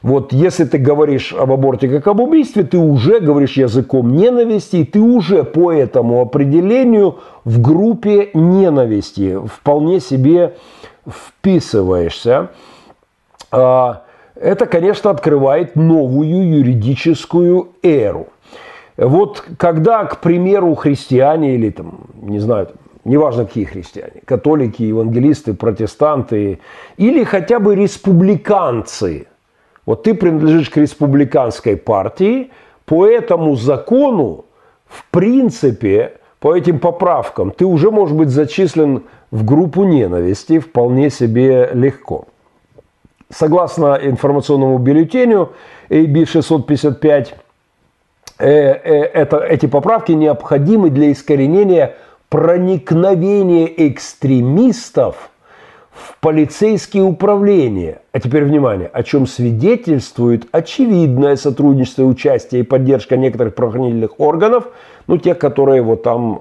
[0.03, 4.85] Вот если ты говоришь об аборте как об убийстве, ты уже говоришь языком ненависти, и
[4.85, 10.55] ты уже по этому определению в группе ненависти вполне себе
[11.09, 12.51] вписываешься.
[13.51, 14.03] А,
[14.37, 18.29] это, конечно, открывает новую юридическую эру.
[18.97, 22.69] Вот когда, к примеру, христиане или там, не знаю,
[23.09, 26.61] неважно какие христиане, католики, евангелисты, протестанты
[26.97, 29.27] или хотя бы республиканцы,
[29.87, 32.51] вот ты принадлежишь к республиканской партии,
[32.85, 34.45] по этому закону,
[34.87, 41.71] в принципе, по этим поправкам, ты уже можешь быть зачислен в группу ненависти вполне себе
[41.73, 42.27] легко.
[43.31, 45.51] Согласно информационному бюллетеню
[45.91, 47.35] AB 655,
[48.39, 51.97] э, э, это, эти поправки необходимы для искоренения
[52.29, 55.31] проникновения экстремистов
[55.91, 58.03] в полицейские управления.
[58.13, 64.69] А теперь внимание, о чем свидетельствует очевидное сотрудничество, участие и поддержка некоторых правоохранительных органов,
[65.07, 66.41] ну, тех, которые вот там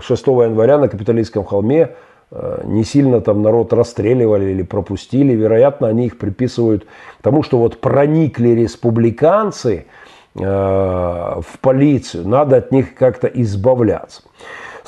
[0.00, 1.90] 6 э, января на Капитолийском холме
[2.30, 5.32] э, не сильно там народ расстреливали или пропустили.
[5.32, 6.86] Вероятно, они их приписывают
[7.22, 9.86] тому, что вот проникли республиканцы
[10.34, 14.22] э, в полицию, надо от них как-то избавляться.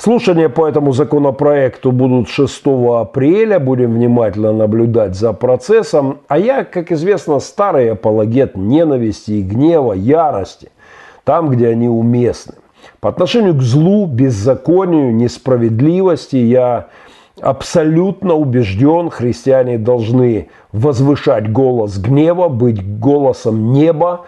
[0.03, 2.61] Слушания по этому законопроекту будут 6
[2.93, 3.57] апреля.
[3.57, 6.17] Будем внимательно наблюдать за процессом.
[6.27, 10.71] А я, как известно, старый апологет ненависти и гнева, ярости,
[11.23, 12.55] там, где они уместны.
[12.99, 16.87] По отношению к злу, беззаконию, несправедливости я
[17.39, 24.25] абсолютно убежден, христиане должны возвышать голос гнева, быть голосом неба,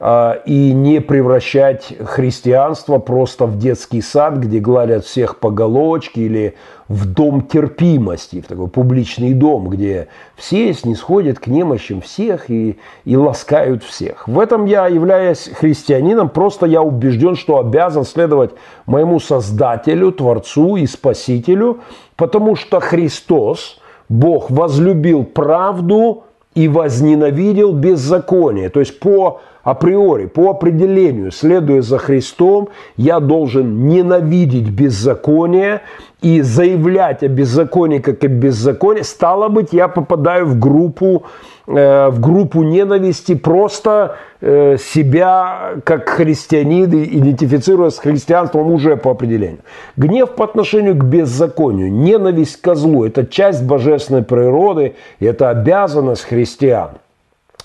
[0.00, 6.54] и не превращать христианство просто в детский сад, где гладят всех по головочке, или
[6.88, 13.16] в дом терпимости, в такой публичный дом, где все снисходят к немощам всех и, и
[13.16, 14.26] ласкают всех.
[14.26, 18.52] В этом я, являясь христианином, просто я убежден, что обязан следовать
[18.86, 21.80] моему Создателю, Творцу и Спасителю,
[22.16, 26.22] потому что Христос, Бог, возлюбил правду
[26.54, 28.70] и возненавидел беззаконие.
[28.70, 35.82] То есть по априори, по определению, следуя за Христом, я должен ненавидеть беззаконие
[36.22, 39.02] и заявлять о беззаконии как о беззаконии.
[39.02, 41.24] Стало быть, я попадаю в группу,
[41.66, 49.60] э, в группу ненависти, просто э, себя как христианин, идентифицируя с христианством уже по определению.
[49.98, 56.92] Гнев по отношению к беззаконию, ненависть к злу– это часть божественной природы, это обязанность христиан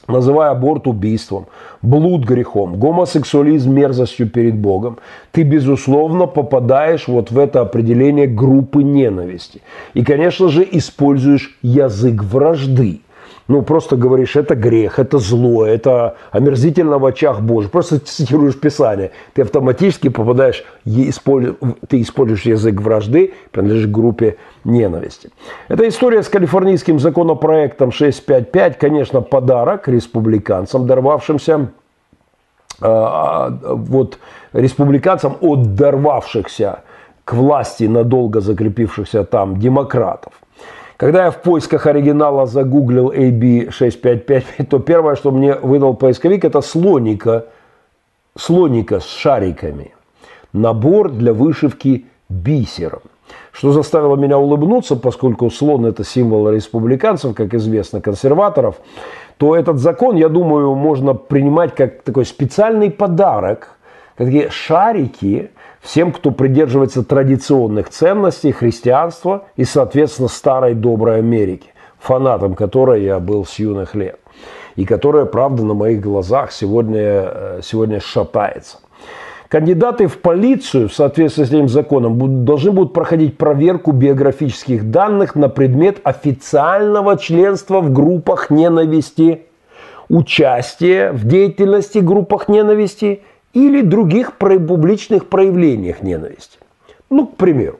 [0.08, 1.48] называя аборт убийством,
[1.82, 5.00] блуд грехом, гомосексуализм мерзостью перед Богом,
[5.32, 9.62] ты, безусловно, попадаешь вот в это определение группы ненависти.
[9.94, 13.02] И, конечно же, используешь язык вражды–
[13.48, 17.72] ну, просто говоришь, это грех, это зло, это омерзительно в очах Божьих.
[17.72, 19.12] Просто цитируешь Писание.
[19.34, 25.30] Ты автоматически попадаешь, ты используешь язык вражды, принадлежишь к группе ненависти.
[25.68, 31.70] Эта история с калифорнийским законопроектом 655, конечно, подарок республиканцам, дорвавшимся
[32.82, 34.20] а, а, вот
[34.54, 36.80] республиканцам от дорвавшихся
[37.26, 40.34] к власти надолго закрепившихся там демократов.
[40.98, 47.48] Когда я в поисках оригинала загуглил AB655, то первое, что мне выдал поисковик, это слоника,
[48.38, 49.94] слоника с шариками.
[50.54, 53.02] Набор для вышивки бисером.
[53.54, 58.78] Что заставило меня улыбнуться, поскольку слон это символ республиканцев, как известно, консерваторов,
[59.38, 63.78] то этот закон, я думаю, можно принимать как такой специальный подарок,
[64.18, 65.52] такие шарики,
[65.82, 73.46] всем, кто придерживается традиционных ценностей христианства и, соответственно, старой доброй Америки, фанатом которой я был
[73.46, 74.20] с юных лет,
[74.76, 78.78] и которая, правда, на моих глазах сегодня, э, сегодня шатается.
[79.54, 85.48] Кандидаты в полицию в соответствии с этим законом должны будут проходить проверку биографических данных на
[85.48, 89.44] предмет официального членства в группах ненависти,
[90.10, 93.22] участия в деятельности группах ненависти–
[93.54, 96.58] или других публичных проявлениях ненависти.
[97.10, 97.80] Ну, к примеру,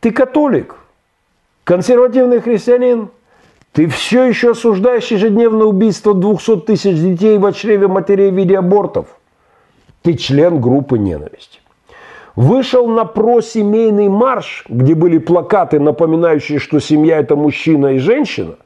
[0.00, 0.76] ты католик,
[1.64, 3.10] консервативный христианин,
[3.72, 9.08] ты все еще осуждаешь ежедневное убийство 200 тысяч детей в чреве матерей в виде абортов.
[10.04, 11.60] Ты член группы ненависти.
[12.36, 18.56] Вышел на просемейный марш, где были плакаты, напоминающие, что семья– это мужчина и женщина.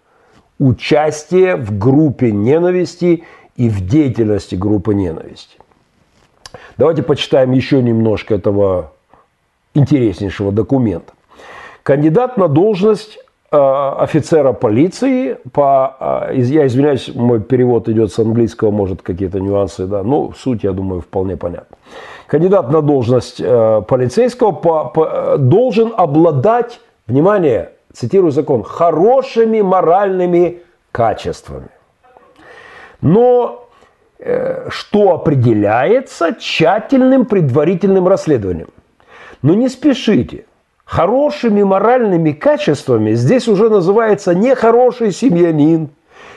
[0.59, 3.23] Участие в группе ненависти
[3.55, 5.59] и в деятельности группы ненависти.
[6.77, 8.93] Давайте почитаем еще немножко этого
[9.75, 11.13] интереснейшего документа.
[11.85, 13.21] Кандидат на должность
[13.51, 20.03] офицера полиции по, э, я извиняюсь, мой перевод идет с английского, может какие-то нюансы, да,
[20.03, 21.77] но суть, я думаю, вполне понятна.
[22.27, 30.61] Кандидат на должность э, полицейского по, по, должен обладать, внимание, цитирую закон, хорошими моральными
[30.93, 31.69] качествами.
[33.01, 33.69] Но
[34.21, 38.69] Э, что определяется тщательным предварительным расследованием.
[39.43, 40.45] Но не спешите.
[40.89, 45.91] Хорошими моральными качествами здесь уже называется нехороший семьянин,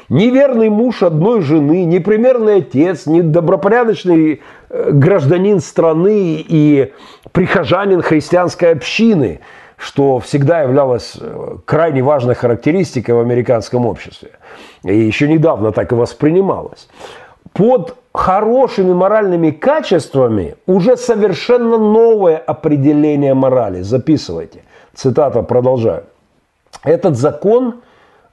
[0.09, 6.91] неверный муж одной жены, непримерный отец, недобропорядочный э, гражданин страны и
[7.31, 9.39] прихожанин христианской общины,
[9.77, 14.31] что всегда являлось э, крайне важной характеристикой в американском обществе.
[14.83, 16.89] И еще недавно так и воспринималось
[17.53, 23.81] под хорошими моральными качествами уже совершенно новое определение морали.
[23.81, 24.63] Записывайте.
[24.93, 26.03] Цитата продолжаю.
[26.83, 27.81] Этот закон,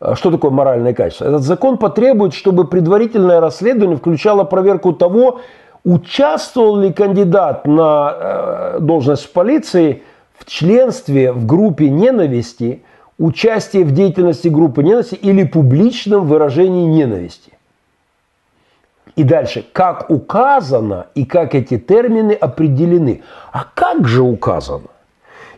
[0.00, 1.24] э, что такое моральное качество?
[1.26, 5.40] Этот закон потребует, чтобы предварительное расследование включало проверку того,
[5.84, 10.02] участвовал ли кандидат на э, должность в полиции
[10.38, 12.82] в членстве в группе ненависти,
[13.18, 17.47] участие в деятельности группы ненависти или публичном выражении ненависти.
[19.18, 23.22] И дальше, как указано и как эти термины определены.
[23.50, 24.90] А как же указано?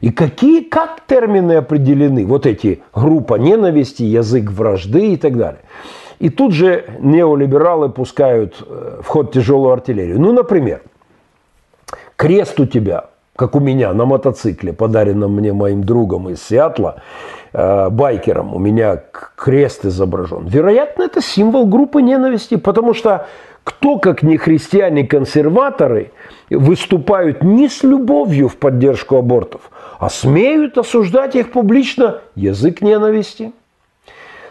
[0.00, 2.24] И какие, как термины определены?
[2.24, 5.61] Вот эти группа ненависти, язык вражды и так далее.
[6.20, 10.18] И тут же неолибералы пускают э, в ход тяжелую артиллерию.
[10.18, 10.80] Ну, например,
[12.16, 17.02] крест у тебя, как у меня на мотоцикле, подаренном мне моим другом из Сиатла,
[17.52, 19.02] э, байкером, у меня
[19.36, 20.46] крест изображен.
[20.46, 23.26] Вероятно, это символ группы ненависти, потому что
[23.70, 26.10] кто, как не христиане-консерваторы,
[26.50, 33.52] выступают не с любовью в поддержку абортов, а смеют осуждать их публично язык ненависти.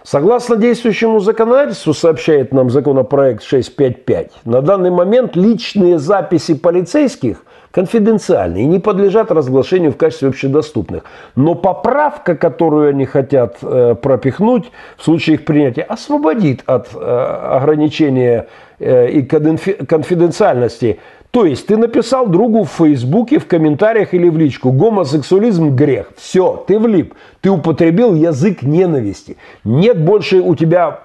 [0.03, 8.65] Согласно действующему законодательству, сообщает нам законопроект 655, на данный момент личные записи полицейских конфиденциальны и
[8.65, 11.03] не подлежат разглашению в качестве общедоступных.
[11.35, 18.47] Но поправка, которую они хотят э, пропихнуть в случае их принятия, освободит от э, ограничения
[18.79, 20.99] э, и конфиденциальности.
[21.31, 26.11] То есть ты написал другу в Фейсбуке, в комментариях или в личку гомосексуализм грех.
[26.17, 27.13] Все, ты влип.
[27.41, 29.37] Ты употребил язык ненависти.
[29.63, 31.01] Нет больше у тебя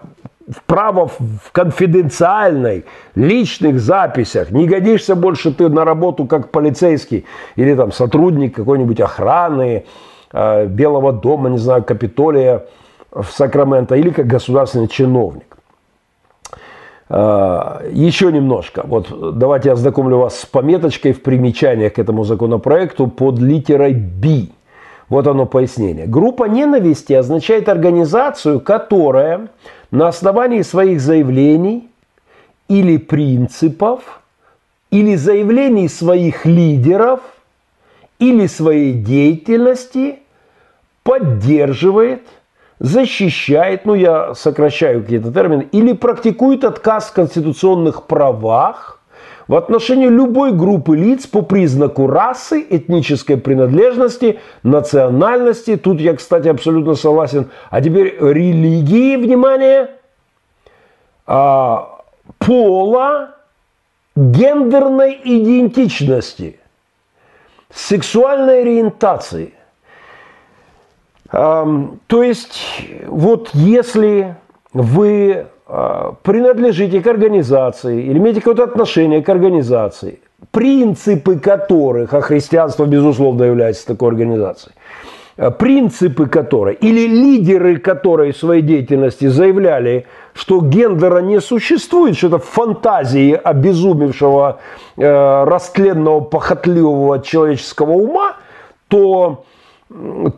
[0.67, 2.85] право в конфиденциальной,
[3.15, 4.51] личных записях.
[4.51, 7.25] Не годишься больше ты на работу как полицейский
[7.57, 9.85] или там сотрудник какой-нибудь охраны,
[10.33, 12.67] э, Белого дома, не знаю, Капитолия
[13.11, 15.57] в Сакраменто или как государственный чиновник.
[17.09, 18.83] Э, еще немножко.
[18.85, 24.49] Вот давайте я ознакомлю вас с пометочкой в примечаниях к этому законопроекту под литерой «Б».
[25.09, 26.07] Вот оно пояснение.
[26.07, 29.49] Группа ненависти означает организацию, которая
[29.95, 31.89] на основании своих заявлений
[32.69, 34.23] или принципов,
[34.91, 37.21] или заявлений своих лидеров,
[38.19, 40.19] или своей деятельности
[41.05, 42.23] поддерживает,
[42.81, 49.01] защищает, ну я сокращаю какие-то термины, или практикует отказ в конституционных правах
[49.47, 55.77] в отношении любой группы лиц по признаку расы, этнической принадлежности, национальности.
[55.77, 57.51] Тут я, кстати, абсолютно согласен.
[57.71, 59.91] А теперь религии, внимание,
[61.27, 62.01] а,
[62.39, 63.37] пола,
[64.17, 66.61] гендерной идентичности,
[67.71, 69.55] сексуальной ориентации.
[71.31, 74.37] То есть, вот если
[74.73, 82.85] вы а, принадлежите к организации или имеете какое-то отношение к организации, принципы которых, а христианство,
[82.85, 84.75] безусловно, является такой организацией,
[85.39, 92.27] а, принципы которой или лидеры которой в своей деятельности заявляли, что гендера не существует, что
[92.27, 94.61] это фантазии обезумевшего,
[94.99, 98.37] э, растленного, похотливого человеческого ума,
[98.89, 99.45] то,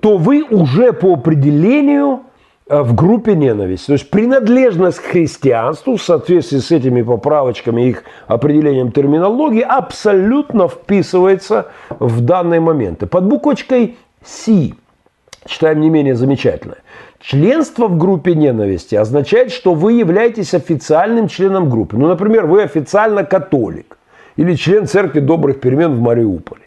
[0.01, 2.26] то вы уже по определению Э,
[2.69, 3.87] в группе ненависти.
[3.87, 11.69] То есть принадлежность к христианству в соответствии с этими поправочками, их определением терминологии абсолютно вписывается
[11.91, 13.07] в данные моменты.
[13.07, 14.75] Под буквочкой «Си»
[15.47, 16.79] читаем не менее замечательное.
[17.21, 21.97] Членство в группе ненависти означает, что вы являетесь официальным членом группы.
[21.97, 23.97] Ну, например, вы официально католик
[24.37, 26.63] или член церкви добрых перемен в Мариуполе.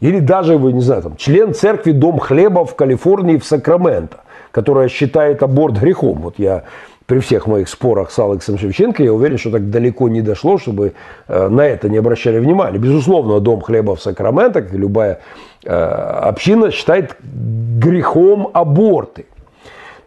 [0.00, 4.22] Или даже, вы не знаю, там, член церкви Дом хлеба в Калифорнии в Сакраменто
[4.52, 6.18] которая считает аборт грехом.
[6.18, 6.64] Вот я
[7.06, 10.92] при всех моих спорах с Алексом Шевченко, я уверен, что так далеко не дошло, чтобы
[11.26, 12.78] э, на это не обращали внимания.
[12.78, 15.20] Безусловно, Дом хлеба в Сакраменто, как и любая
[15.64, 19.26] э, община, считает грехом аборты.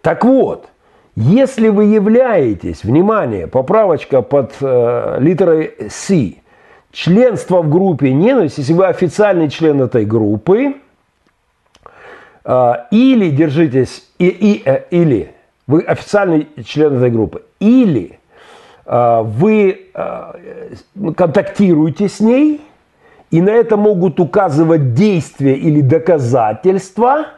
[0.01, 0.67] Так вот,
[1.15, 6.11] если вы являетесь, внимание, поправочка под э, литерой С,
[6.91, 10.75] членство в группе ненависть, если вы официальный член этой группы,
[12.91, 15.31] или держитесь, и, и, э, или.
[15.67, 18.19] Вы официальный член этой группы, или
[18.85, 20.35] а, вы а,
[21.17, 22.61] контактируете с ней,
[23.31, 27.27] и на это могут указывать действия или доказательства–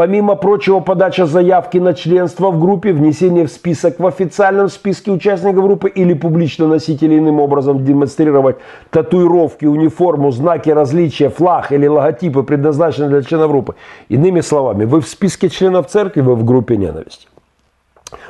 [0.00, 5.62] Помимо прочего, подача заявки на членство в группе, внесение в список в официальном списке участников
[5.62, 8.56] группы или публично носить иным образом демонстрировать
[8.88, 13.74] татуировки, униформу, знаки различия, флаг или логотипы, предназначенные для членов группы.
[14.08, 17.28] Иными словами, вы в списке членов церкви, вы в группе ненависти.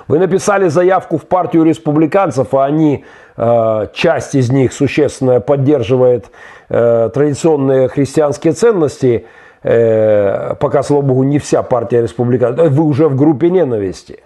[0.09, 3.05] Вы написали заявку в партию республиканцев, а они,
[3.37, 6.33] э, часть из них существенно поддерживает
[6.68, 9.27] э, традиционные христианские ценности–
[9.62, 14.20] пока, слава богу, не вся партия республиканцев, вы уже в группе ненависти.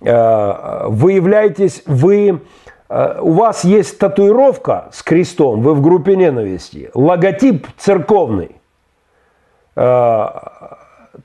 [0.00, 2.40] Э, вы являетесь, вы,
[2.88, 6.90] э, у вас есть татуировка с крестом, вы в группе ненависти.
[6.94, 8.56] Логотип церковный.
[9.74, 10.28] Э,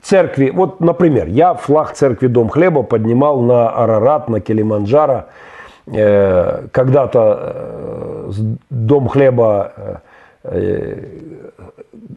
[0.02, 5.26] церкви, вот, например, я флаг церкви Дом Хлеба поднимал на Арарат, на Килиманджаро.
[5.86, 8.30] Э, когда-то э,
[8.70, 9.72] Дом Хлеба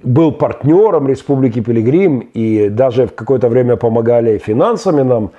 [0.04, 5.32] был партнером Республики Пилигрим и даже в какое-то время помогали финансами нам.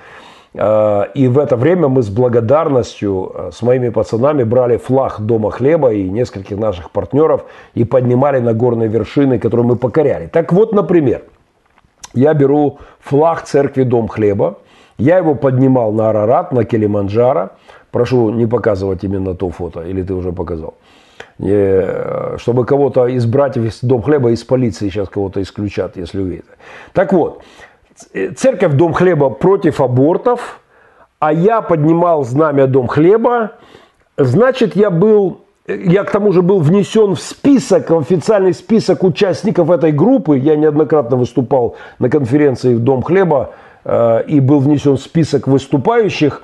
[1.13, 6.09] И в это время мы с благодарностью с моими пацанами брали флаг Дома Хлеба и
[6.09, 10.27] нескольких наших партнеров и поднимали на горные вершины, которые мы покоряли.
[10.27, 11.21] Так вот, например,
[12.13, 14.55] я беру флаг церкви Дом Хлеба,
[14.97, 17.49] я его поднимал на Арарат, на Килиманджаро.
[17.91, 20.73] Прошу не показывать именно то фото, или ты уже показал.
[21.39, 26.45] Чтобы кого-то из братьев из Дом Хлеба, из полиции сейчас кого-то исключат, если увидят.
[26.93, 27.43] Так вот,
[28.35, 30.59] церковь Дом Хлеба против абортов,
[31.19, 33.51] а я поднимал знамя Дом Хлеба,
[34.17, 39.69] значит, я был я к тому же был внесен в список, в официальный список участников
[39.69, 40.37] этой группы.
[40.37, 43.51] Я неоднократно выступал на конференции в Дом хлеба
[43.83, 46.41] э, и был внесен в список выступающих.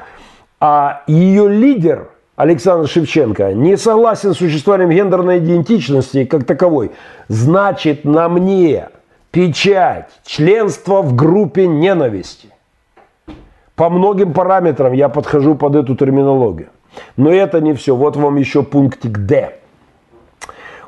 [0.59, 6.91] А ее лидер Александр Шевченко не согласен с существованием гендерной идентичности как таковой.
[7.27, 8.89] Значит, на мне
[9.31, 12.49] печать членства в группе ненависти.
[13.75, 16.69] По многим параметрам я подхожу под эту терминологию.
[17.17, 17.95] Но это не все.
[17.95, 19.59] Вот вам еще пунктик D.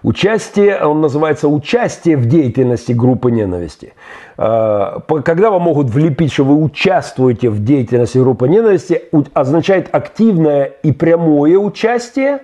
[0.04, 3.94] Участие, он называется участие в деятельности группы ненависти.
[4.38, 10.92] А, когда вам могут влепить, что вы участвуете в деятельности группы ненависти, означает активное и
[10.92, 12.40] прямое участие,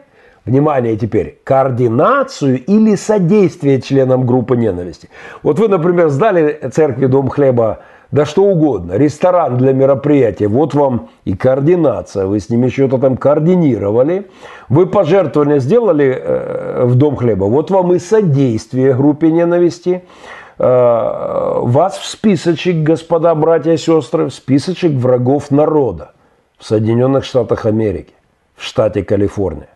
[0.46, 5.10] внимание теперь, координацию или содействие членам группы ненависти.
[5.44, 7.80] Вот вы, например, сдали церкви Дом Хлеба
[8.12, 13.16] да что угодно, ресторан для мероприятия, вот вам и координация, вы с ними что-то там
[13.16, 14.28] координировали,
[14.68, 21.98] вы пожертвования сделали э, в Дом хлеба, вот вам и содействие группе ненависти, э, вас
[21.98, 26.12] в списочек, господа, братья и сестры, в списочек врагов народа
[26.60, 28.14] в Соединенных Штатах Америки,
[28.56, 29.70] в штате Калифорния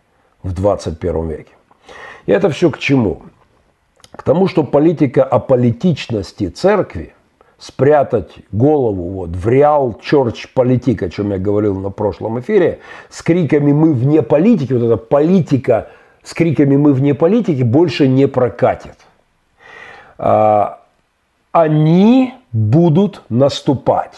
[0.44, 1.52] в 21 веке.
[2.26, 3.22] И это все к чему?
[4.12, 7.14] К тому, что политика аполитичности церкви
[7.58, 12.78] спрятать голову вот, в реал черч политик, о чем я говорил на прошлом эфире,
[13.10, 15.88] с криками «мы вне политики», вот эта политика
[16.22, 19.05] с криками «мы вне политики» больше не прокатит.
[20.18, 20.80] А,
[21.52, 24.16] они будут наступать,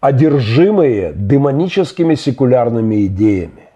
[0.00, 3.68] одержимые демоническими секулярными идеями,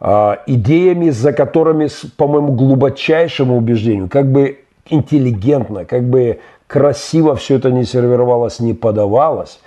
[0.00, 7.56] а, идеями, за которыми, по моему глубочайшему убеждению, как бы интеллигентно, как бы красиво все
[7.56, 9.60] это не сервировалось, не подавалось,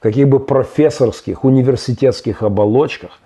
[0.00, 3.18] каких бы профессорских, университетских оболочках,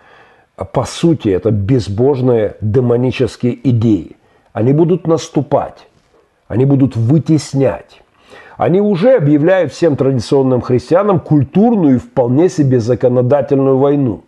[0.73, 4.17] по сути это безбожные демонические идеи.
[4.53, 5.89] Они будут наступать,
[6.49, 8.03] они будут вытеснять.
[8.57, 14.23] Они уже объявляют всем традиционным христианам культурную и вполне себе законодательную войну.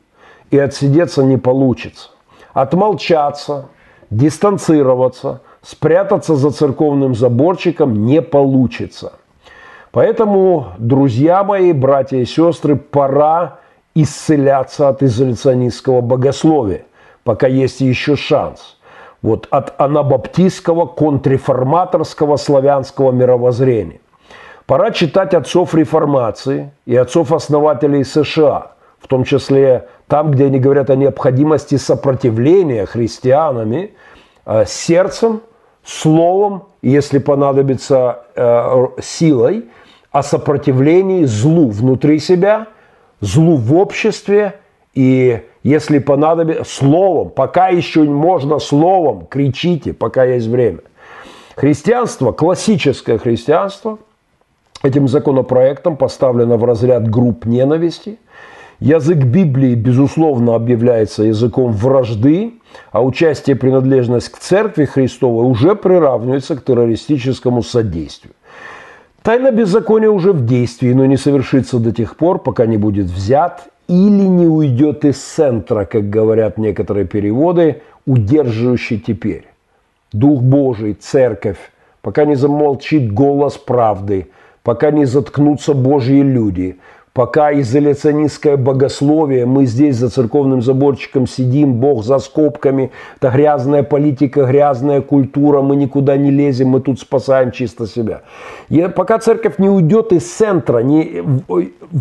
[0.51, 2.11] И отсидеться не получится.
[2.53, 3.67] Отмолчаться,
[4.11, 9.13] дистанцироваться, спрятаться за церковным заборчиком не получится.
[9.93, 13.59] Поэтому, друзья мои, братья и сестры, пора
[13.95, 16.85] исцеляться от изоляционистского богословия,
[17.25, 18.76] пока есть еще шанс.
[19.27, 24.01] Вот от анабаптистского, контрреформаторского славянского мировоззрения.
[24.67, 30.97] Пора читать отцов реформации и отцов-основателей США, в том числе там, где они говорят о
[30.97, 33.95] необходимости сопротивления христианами
[34.47, 35.43] э, сердцем–
[35.87, 39.65] словом, если понадобится э, силой,
[40.11, 42.69] о сопротивлении злу внутри себя,
[43.21, 44.61] злу в обществе
[44.95, 47.31] и, если понадобится, словом.
[47.31, 50.79] Пока еще можно словом, кричите, пока есть время.
[51.57, 53.99] Христианство, классическое христианство,
[54.85, 58.19] этим законопроектом поставлено в разряд групп ненависти.
[58.79, 62.55] Язык Библии, безусловно, объявляется языком вражды,
[62.93, 68.35] а участие и принадлежность к Церкви Христовой уже приравнивается к террористическому содействию.
[69.23, 73.69] Тайна беззакония уже в действии, но не совершится до тех пор, пока не будет взят
[73.89, 79.47] или не уйдет из центра, как говорят некоторые переводы, удерживающий теперь.
[80.13, 81.59] Дух Божий, Церковь,
[82.03, 84.29] пока не замолчит голос правды,
[84.63, 86.77] пока не заткнутся Божьи люди–
[87.17, 94.45] Пока изоляционистское богословие, мы здесь за церковным заборчиком сидим, Бог за скобками, это грязная политика,
[94.45, 98.21] грязная культура, мы никуда не лезем, мы тут спасаем чисто себя.
[98.69, 101.25] И пока церковь не уйдет из центра, не,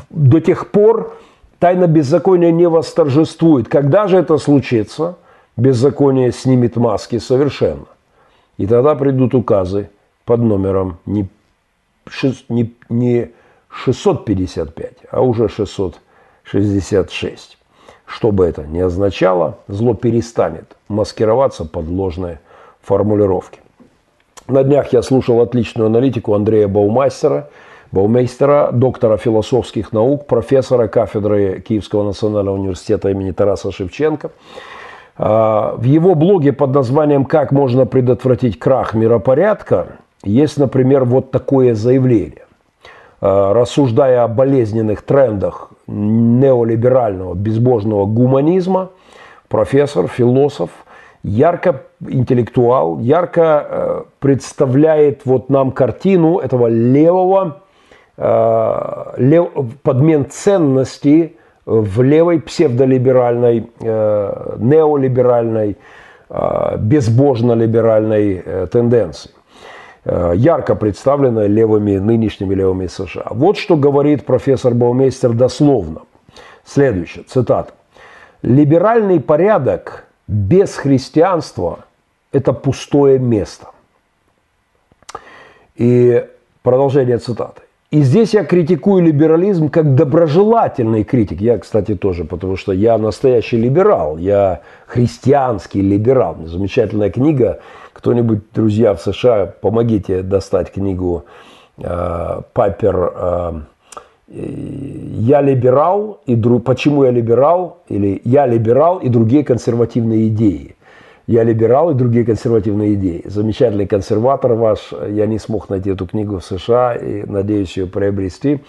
[0.09, 1.15] до тех пор
[1.59, 3.67] тайна беззакония не восторжествует.
[3.67, 5.17] Когда же это случится?
[5.57, 7.85] Беззаконие снимет маски совершенно.
[8.57, 9.89] И тогда придут указы
[10.25, 11.27] под номером не
[12.49, 13.31] не, не
[13.69, 17.57] 655, а уже 666.
[18.05, 22.39] Что бы это ни означало, зло перестанет маскироваться под ложные
[22.81, 23.59] формулировки.
[24.47, 27.49] На днях я слушал отличную аналитику Андрея Баумастера,
[27.91, 34.31] Баумейстера, доктора философских наук, профессора кафедры Киевского национального университета имени Тараса Шевченко.
[35.17, 41.75] А, в его блоге под названием «Как можно предотвратить крах миропорядка» есть, например, вот такое
[41.75, 42.45] заявление.
[43.21, 48.89] А, рассуждая о болезненных трендах неолиберального безбожного гуманизма,
[49.47, 50.69] профессор, философ,
[51.23, 57.64] ярко интеллектуал, ярко э, представляет вот нам картину этого левого, лев,
[59.83, 65.77] подмен ценностей в левой псевдолиберальной, э, неолиберальной,
[66.29, 69.31] э, безбожно-либеральной э, тенденции
[70.05, 73.27] э, ярко представленная левыми, нынешними левыми США.
[73.31, 76.01] Вот что говорит профессор Баумейстер дословно.
[76.63, 77.73] Следующее, цитата.
[78.41, 81.79] «Либеральный порядок без христианства–
[82.31, 83.67] это пустое место».
[85.75, 86.25] И
[86.61, 87.64] продолжение цитаты.
[87.91, 91.39] И здесь я критикую либерализм как доброжелательный критик.
[91.39, 96.37] Я, кстати, тоже, потому что я настоящий либерал, я христианский либерал.
[96.45, 97.59] Замечательная книга.
[97.93, 101.25] Кто-нибудь, друзья, в США, помогите достать книгу
[101.77, 102.41] э,
[103.13, 103.61] э,
[104.27, 106.59] «Я либерал, и дру...
[106.59, 110.75] почему я либерал?» или «Я либерал и другие консервативные идеи».
[111.27, 113.23] «Я либерал и другие консервативные идеи».
[113.25, 114.93] Замечательный консерватор ваш.
[115.09, 118.61] Я не смог найти эту книгу в США и надеюсь ее приобрести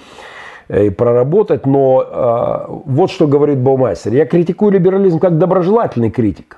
[0.69, 1.67] и проработать.
[1.67, 4.13] Но э, вот что говорит Баумайстер.
[4.13, 6.57] Я критикую либерализм как доброжелательный критик.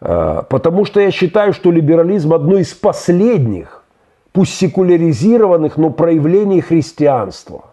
[0.00, 3.84] Э, потому что я считаю, что либерализм одно из последних,
[4.32, 7.64] пусть секуляризированных, но проявлений христианства.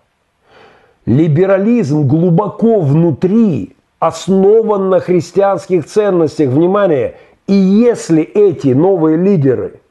[1.06, 6.49] Либерализм глубоко внутри основан на христианских ценностях.
[6.49, 7.16] Внимание,
[7.48, 9.82] и если эти новые лидеры,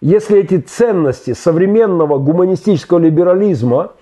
[0.00, 3.92] если эти ценности современного гуманистического либерализма,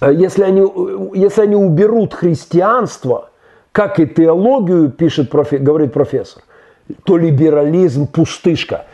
[0.00, 3.30] э, если они, э, если они уберут христианство,
[3.72, 6.42] как и теологию, пишет, говорит профессор,
[7.04, 8.86] то либерализм пустышка.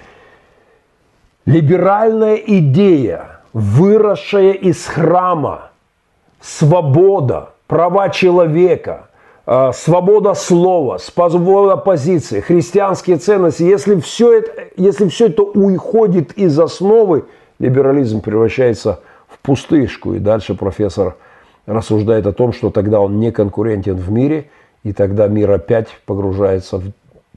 [1.46, 5.70] Либеральная идея, выросшая из храма,
[6.40, 9.08] свобода, права человека–
[9.46, 17.24] свобода слова, свобода позиции, христианские ценности, если все это, если все это уходит из основы,
[17.58, 20.14] либерализм превращается в пустышку.
[20.14, 21.16] И дальше профессор
[21.66, 24.50] рассуждает о том, что тогда он не конкурентен в мире,
[24.84, 26.84] и тогда мир опять погружается в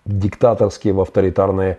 [0.05, 1.77] диктаторские, в авторитарные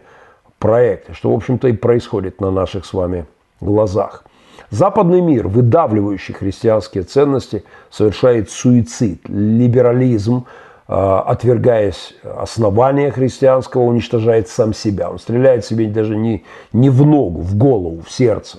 [0.58, 3.26] проекты, что, в общем-то, и происходит на наших с вами
[3.60, 4.24] глазах.
[4.70, 10.46] Западный мир, выдавливающий христианские ценности, совершает суицид, либерализм,
[10.88, 15.10] а, отвергаясь основания христианского, уничтожает сам себя.
[15.10, 18.58] Он стреляет себе даже не, не в ногу, в голову, в сердце.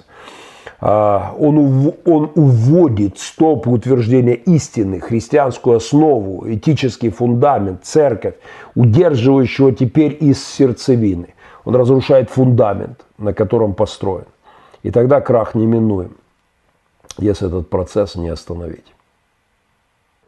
[0.79, 8.35] А, он, он уводит стоп утверждения истины, христианскую основу, этический фундамент, церковь,
[8.75, 11.33] удерживающего теперь из сердцевины.
[11.65, 14.25] Он разрушает фундамент, на котором построен.
[14.84, 16.15] И тогда крах неминуем,
[17.17, 18.86] если этот процесс не остановить.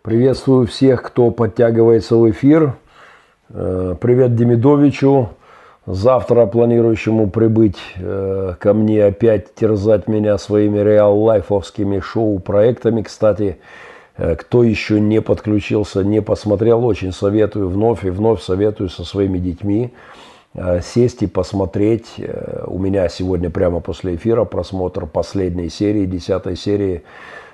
[0.02, 2.74] Приветствую всех, кто подтягивается в эфир.
[3.50, 5.30] Э, привет Демидовичу,
[5.86, 13.02] завтра планирующему прибыть э, ко мне опять терзать меня своими реал-лайфовскими шоу-проектами.
[13.02, 13.60] Кстати,
[14.18, 19.38] э, кто еще не подключился, не посмотрел, очень советую вновь и вновь советую со своими
[19.38, 19.93] детьми
[20.82, 22.16] сесть и посмотреть.
[22.18, 27.04] Э, у меня сегодня прямо после эфира просмотр последней серии, десятой серии.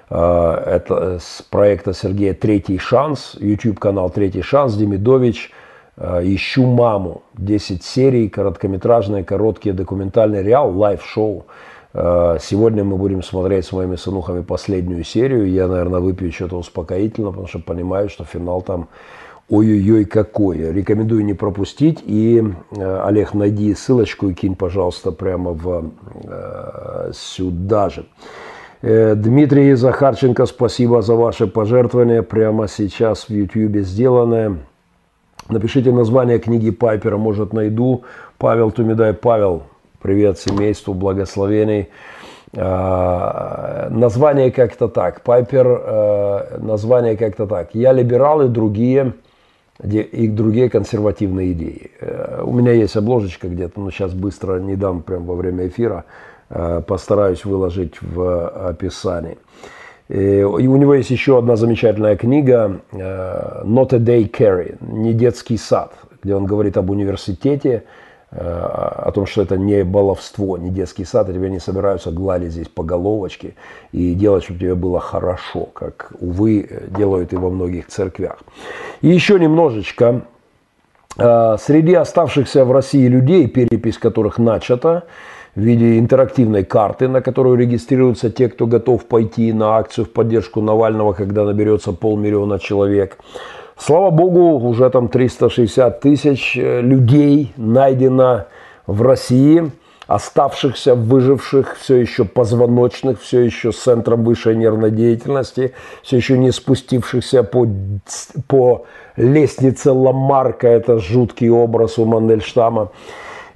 [0.09, 5.51] Э, это с проекта Сергея «Третий шанс», YouTube-канал «Третий шанс», Демидович.
[5.97, 7.23] «Ищу маму».
[7.35, 11.45] 10 серий, короткометражные, короткие документальные real life шоу.
[11.93, 15.49] Сегодня мы будем смотреть с моими сынухами последнюю серию.
[15.49, 18.89] Я, наверное, выпью что-то успокоительное, потому что понимаю, что финал там
[19.49, 20.71] ой-ой-ой какое.
[20.71, 22.01] Рекомендую не пропустить.
[22.05, 25.91] И, э, Олег, найди ссылочку и кинь, пожалуйста, прямо в,
[26.23, 28.05] э, сюда же.
[28.81, 32.23] Э, Дмитрий Захарченко, спасибо за ваше пожертвование.
[32.23, 34.57] Прямо сейчас в YouTube сделанное.
[35.49, 38.03] Напишите название книги Пайпера, может найду.
[38.37, 39.13] Павел Тумидай.
[39.13, 39.63] Павел,
[40.01, 41.89] привет семейству, благословений.
[42.51, 45.21] Название как-то так.
[45.21, 47.75] Пайпер, название как-то так.
[47.75, 49.13] Я либерал и другие
[49.83, 51.91] и другие консервативные идеи.
[51.99, 56.05] Э, у меня есть обложечка где-то, но сейчас быстро не дам прямо во время эфира.
[56.47, 59.37] постараюсь выложить в описании.
[60.09, 65.93] И у него есть еще одна замечательная книга «Not a Day Carry», «Не детский сад»,
[66.21, 67.83] где он говорит об университете,
[68.37, 72.67] о том, что это не баловство, не детский сад, и тебя не собираются гладить здесь
[72.67, 73.55] по головочке
[73.91, 78.39] и делать, чтобы тебе было хорошо, как, увы, делают и во многих церквях.
[79.01, 80.21] И еще немножечко.
[81.17, 85.03] Среди оставшихся в России людей, перепись которых начата,
[85.55, 90.59] в виде интерактивной карты, на которую регистрируются те, кто готов пойти на акцию в поддержку
[90.59, 93.17] Навального, когда наберется полмиллиона человек–
[93.77, 98.45] Слава богу, уже там 360 тысяч э, людей найдено
[98.87, 99.69] в России,
[100.07, 105.73] оставшихся, выживших, все еще позвоночных, все еще с центром высшей нервной деятельности,
[106.03, 107.67] все еще не спустившихся по,
[108.47, 108.85] по
[109.17, 112.91] лестнице Ламарка, это жуткий образ у Мандельштама.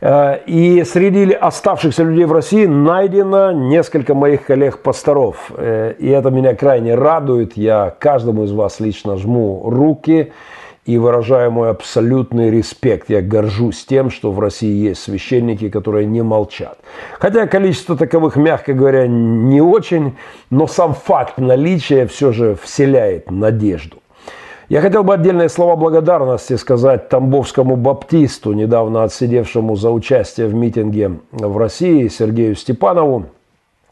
[0.01, 5.51] Э, и среди оставшихся людей в России найдено несколько моих коллег-пасторов.
[5.55, 7.57] Э, и это меня крайне радует.
[7.57, 10.31] Я каждому из вас лично жму руки
[10.85, 13.09] и выражаю мой абсолютный респект.
[13.09, 16.79] Я горжусь тем, что в России есть священники, которые не молчат.
[17.19, 20.15] Хотя количество таковых, мягко говоря, не очень,
[20.49, 23.97] но сам факт наличия все же вселяет надежду.
[24.69, 31.13] Я хотел бы отдельные слова благодарности сказать Тамбовскому баптисту, недавно отсидевшему за участие в митинге
[31.31, 33.25] в России, Сергею Степанову,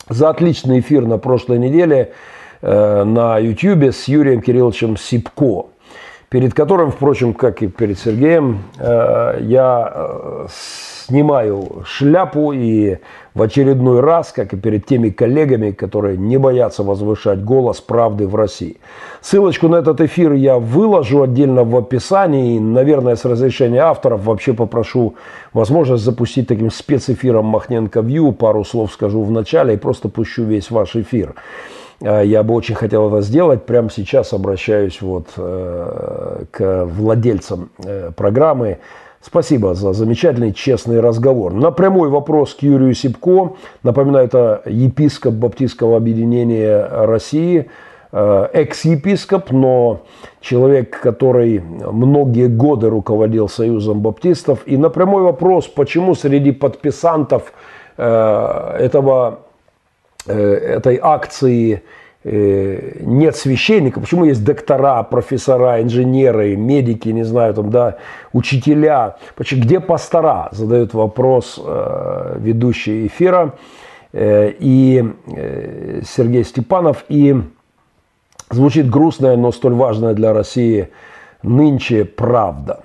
[0.08, 2.14] за отличный эфир на прошлой неделе
[2.62, 5.66] э, на YouTube с Юрием Кирилловичем Сипко,
[6.30, 12.98] перед которым, впрочем, как и перед Сергеем, э, я э, снимаю шляпу и
[13.34, 18.36] в очередной раз, как и перед теми коллегами, которые не боятся возвышать голос правды в
[18.36, 18.78] России.
[19.22, 22.60] Ссылочку на этот эфир я выложу отдельно в описании.
[22.60, 25.16] Наверное, с разрешения авторов вообще попрошу
[25.54, 28.34] возможность запустить таким спецэфиром Махненко Вью.
[28.34, 31.36] Пару слов скажу в начале и просто пущу весь ваш эфир.
[32.02, 33.66] А, я бы очень хотел это сделать.
[33.66, 38.80] Прямо сейчас обращаюсь вот э, к владельцам э, программы
[39.28, 41.52] Спасибо за замечательный, честный разговор.
[41.52, 47.70] На прямой вопрос к Юрию Сипко, напоминаю, это епископ Баптистского объединения России,
[48.12, 50.04] э, экс-епископ, но
[50.40, 54.60] человек, который многие годы руководил Союзом баптистов.
[54.66, 57.52] И на прямой вопрос, почему среди подписантов
[57.98, 59.47] э, этого, э,
[60.28, 61.84] этой акции
[62.30, 68.00] Э, нет священника, почему есть доктора, профессора, инженеры, медики, не знаю, там, да,
[68.34, 73.54] учителя, почему, где пастора, задает вопрос э, ведущий эфира,
[74.12, 77.36] э, и э, Сергей Степанов, и
[78.50, 80.90] звучит грустная, но столь важная для России
[81.44, 82.82] нынче правда.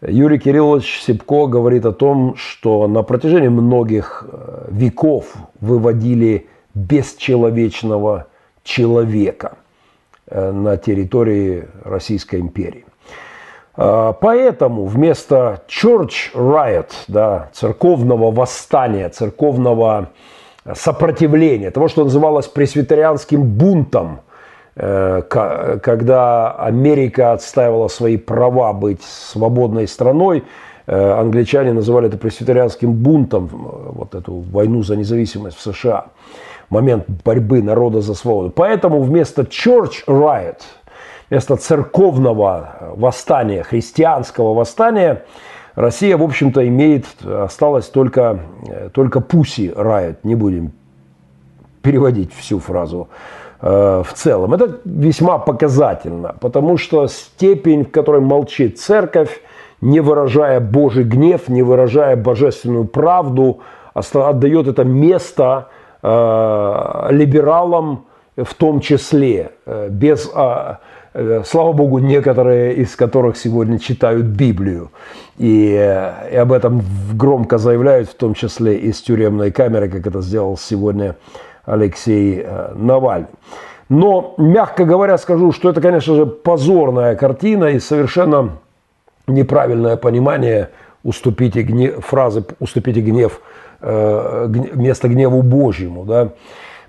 [0.00, 8.26] Юрий Кириллович Сипко говорит о том, что на протяжении многих э, веков выводили бесчеловечного
[8.62, 9.58] человека
[10.26, 12.84] э, на территории Российской империи.
[13.74, 20.10] А, поэтому вместо church riot, да, церковного восстания, церковного
[20.74, 24.20] сопротивления, того, что называлось пресвитерианским бунтом,
[24.76, 30.44] э, когда Америка отстаивала свои права быть свободной страной,
[30.86, 36.06] э, англичане называли это пресвитерианским бунтом, вот эту войну за независимость в США
[36.70, 38.50] момент борьбы народа за свободу.
[38.50, 40.60] Поэтому вместо church riot,
[41.28, 45.24] вместо церковного восстания, христианского восстания,
[45.74, 48.40] Россия, в общем-то, имеет, осталось только,
[48.92, 50.72] только пуси riot, не будем
[51.82, 53.08] переводить всю фразу
[53.60, 54.54] э, в целом.
[54.54, 59.40] Это весьма показательно, потому что степень, в которой молчит церковь,
[59.80, 63.60] не выражая Божий гнев, не выражая божественную правду,
[63.94, 65.68] отдает это место
[66.02, 68.04] либералам
[68.44, 70.78] в том числе, э, без, а,
[71.14, 74.90] э, слава богу, некоторые из которых сегодня читают Библию.
[75.38, 75.72] И,
[76.32, 76.82] и об этом
[77.14, 81.16] громко заявляют, в том числе из тюремной камеры, как это сделал сегодня
[81.64, 83.28] Алексей Навальный.
[83.88, 88.58] Но, мягко говоря, скажу, что это, конечно же, позорная картина и совершенно
[89.26, 90.70] неправильное понимание
[91.02, 93.49] уступите гнев, фразы «уступите гнев» Э,
[93.82, 96.04] место гневу Божьему.
[96.04, 96.32] Да?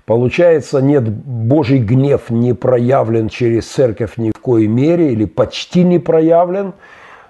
[0.04, 5.98] Получается, нет, Божий гнев не проявлен через церковь ни в коей мере или почти не
[5.98, 6.74] проявлен.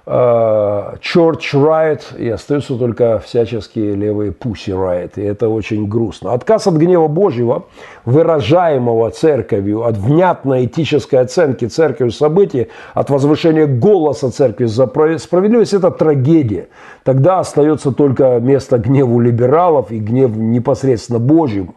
[0.05, 5.12] Church Riot, и остаются только всяческие левые Pussy Riot.
[5.16, 6.32] И это очень грустно.
[6.32, 7.66] Отказ от гнева Божьего,
[8.05, 14.86] выражаемого церковью, от внятной этической оценки церковью событий, от возвышения голоса церкви за
[15.18, 16.68] справедливость– это трагедия.
[17.05, 21.76] Тогда остается только место гневу либералов и гнев непосредственно Божьему.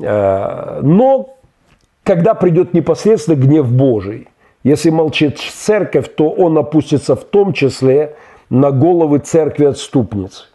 [0.00, 1.30] Э, но
[2.02, 4.28] когда придет непосредственно гнев Божий–
[4.64, 8.16] если молчит церковь, то он опустится в том числе
[8.48, 10.48] на головы церкви отступниц,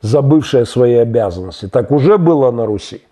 [0.00, 1.68] забывшая свои обязанности.
[1.68, 3.02] Так уже было на Руси.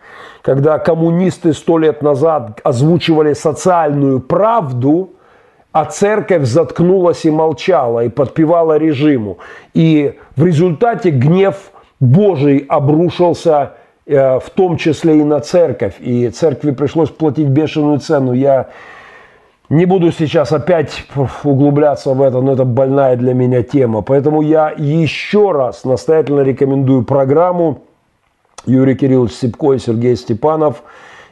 [0.42, 5.10] Когда коммунисты сто лет назад озвучивали социальную правду,
[5.72, 9.38] а церковь заткнулась и молчала, и подпевала режиму.
[9.72, 13.72] И в результате гнев Божий обрушился
[14.06, 15.94] э, в том числе и на церковь.
[15.98, 18.34] И церкви пришлось платить бешеную цену.
[18.34, 18.68] Я
[19.74, 21.04] не буду сейчас опять
[21.42, 24.02] углубляться в это, но это больная для меня тема.
[24.02, 27.82] Поэтому я еще раз настоятельно рекомендую программу
[28.66, 30.84] Юрий Кириллович Сипко и Сергей Степанов.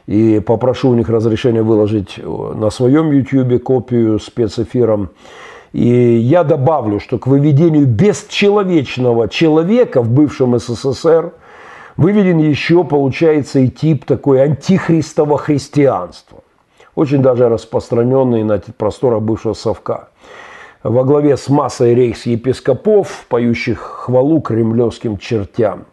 [0.07, 5.11] И попрошу у них разрешения выложить на своем YouTube копию спецэфиром.
[5.71, 11.31] И я добавлю, что к выведению бесчеловечного человека в бывшем СССР
[11.95, 16.42] выведен еще, получается, и тип такой антихристово христианства
[16.95, 20.09] очень даже распространенный на просторах бывшего Совка.
[20.83, 25.85] Во главе с массой рейхс-епископов, поющих хвалу кремлевским чертям.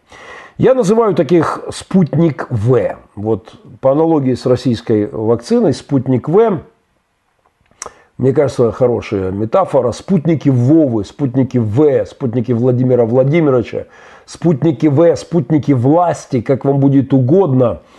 [0.59, 2.96] Я называю таких «спутник В».
[3.14, 6.61] Вот по аналогии с российской вакциной «спутник В»
[8.18, 9.92] Мне кажется, хорошая метафора.
[9.92, 13.86] Спутники Вовы, спутники В, спутники Владимира Владимировича,
[14.26, 17.80] спутники В, спутники власти, как вам будет угодно–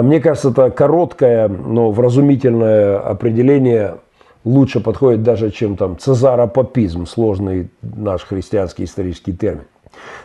[0.00, 3.96] мне кажется, это короткое, но вразумительное определение
[4.44, 9.64] лучше подходит даже, чем там цезаропапизм, сложный наш христианский исторический термин.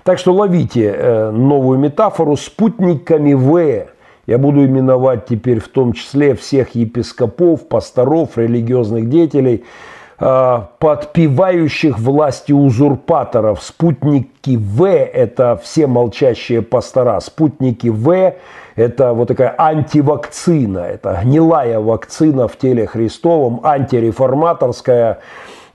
[0.03, 3.87] Так что ловите э, новую метафору спутниками В.
[4.25, 9.65] Я буду именовать теперь в том числе всех епископов, пасторов, религиозных деятелей,
[10.19, 13.61] э, подпевающих власти узурпаторов.
[13.61, 17.19] Спутники В– это все молчащие пастора.
[17.19, 18.35] Спутники В
[18.77, 25.17] это вот такая антивакцина, это гнилая вакцина в теле Христовом, антиреформаторская,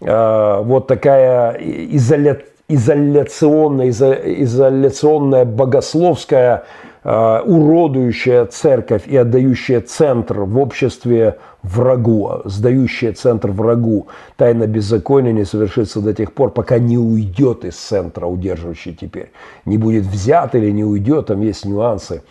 [0.01, 2.39] э, вот такая изоля,
[2.69, 6.63] изоляционная, изоляционная богословская,
[7.03, 14.07] э, уродующая церковь и отдающая центр в обществе врагу, сдающая центр врагу.
[14.37, 19.33] Тайна беззакония не совершится до тех пор, пока не уйдет из центра, удерживающий теперь.
[19.65, 22.23] Не будет взят или не уйдет, там есть нюансы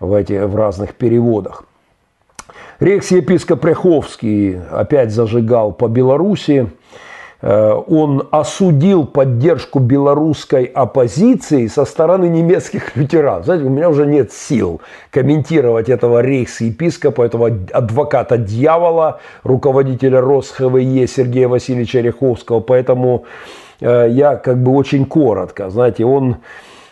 [0.00, 1.64] в, эти, в разных переводах.
[2.80, 6.70] Рекс-епископ Пряховский опять зажигал по Белоруссии.
[7.40, 13.42] Э, он осудил поддержку белорусской оппозиции со стороны немецких лютеран.
[13.42, 14.80] Знаете, у меня уже нет сил
[15.10, 22.60] комментировать этого рейхс-епископа, этого адвоката дьявола, руководителя РосХВЕ Сергея Васильевича Ряховского.
[22.60, 23.24] Поэтому
[23.80, 25.68] э, я как бы очень коротко.
[25.70, 26.36] Знаете, он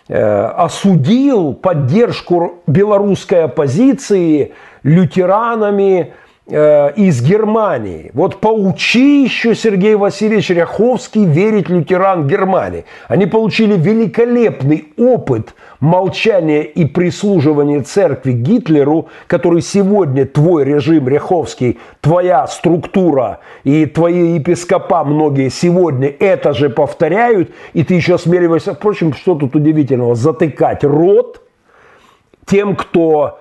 [0.09, 4.53] осудил поддержку белорусской оппозиции
[4.83, 6.13] лютеранами
[6.47, 8.11] э, из Германии.
[8.15, 12.85] Вот поучи еще Сергей Васильевич Ряховский верить лютеран Германии.
[13.09, 22.47] Они получили великолепный опыт молчания и прислуживания церкви Гитлеру, который сегодня твой режим Ряховский, твоя
[22.47, 29.35] структура и твои епископа многие сегодня это же повторяют, и ты еще осмеливаешься, впрочем, что
[29.35, 31.43] тут удивительного, затыкать рот
[32.47, 33.41] тем, кто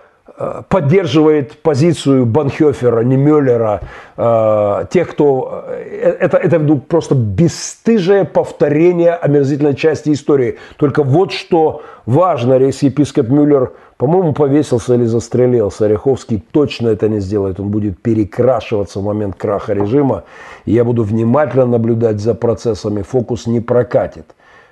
[0.67, 3.81] поддерживает позицию Банхёфера, не Мюллера,
[4.17, 5.63] э, тех, кто...
[5.67, 10.57] Э, это, это ну, просто бесстыжее повторение омерзительной части истории.
[10.75, 17.21] Только вот что важно, если епископ Мюллер, по-моему, повесился или застрелился, Ореховский точно это не
[17.21, 17.61] сделает.
[17.61, 20.25] Он будет перекрашиваться в момент краха режима.
[20.65, 23.03] Я буду внимательно наблюдать за процессами.
[23.03, 24.25] Фокус не прокатит.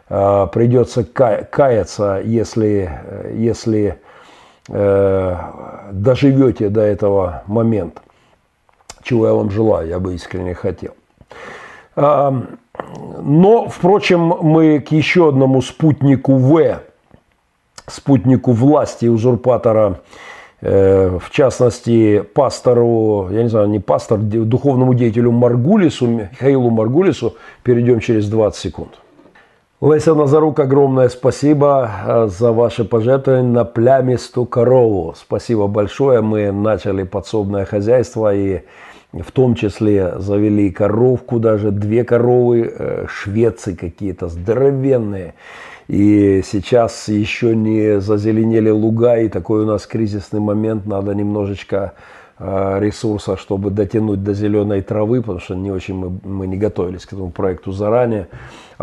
[0.09, 2.91] Придется каяться, если,
[3.33, 3.97] если
[4.69, 5.37] э,
[5.91, 8.01] доживете до этого момента,
[9.03, 10.93] чего я вам желаю, я бы искренне хотел.
[11.95, 12.33] А,
[13.21, 16.81] но, впрочем, мы к еще одному спутнику В,
[17.87, 19.99] спутнику власти узурпатора,
[20.61, 27.99] э, в частности, пастору, я не знаю, не пастор, духовному деятелю Маргулису, Михаилу Маргулису, перейдем
[27.99, 28.99] через 20 секунд.
[29.85, 35.13] Леся Назарук, огромное спасибо э, за ваши пожертвования на плямистую корову.
[35.17, 36.21] Спасибо большое.
[36.21, 38.61] Мы начали подсобное хозяйство и
[39.11, 45.33] в том числе завели коровку, даже две коровы, э, швецы какие-то здоровенные.
[45.89, 51.91] И сейчас еще не зазеленели луга, и такой у нас кризисный момент, надо немножечко
[52.39, 57.05] э, ресурса, чтобы дотянуть до зеленой травы, потому что не очень мы, мы не готовились
[57.05, 58.29] к этому проекту заранее.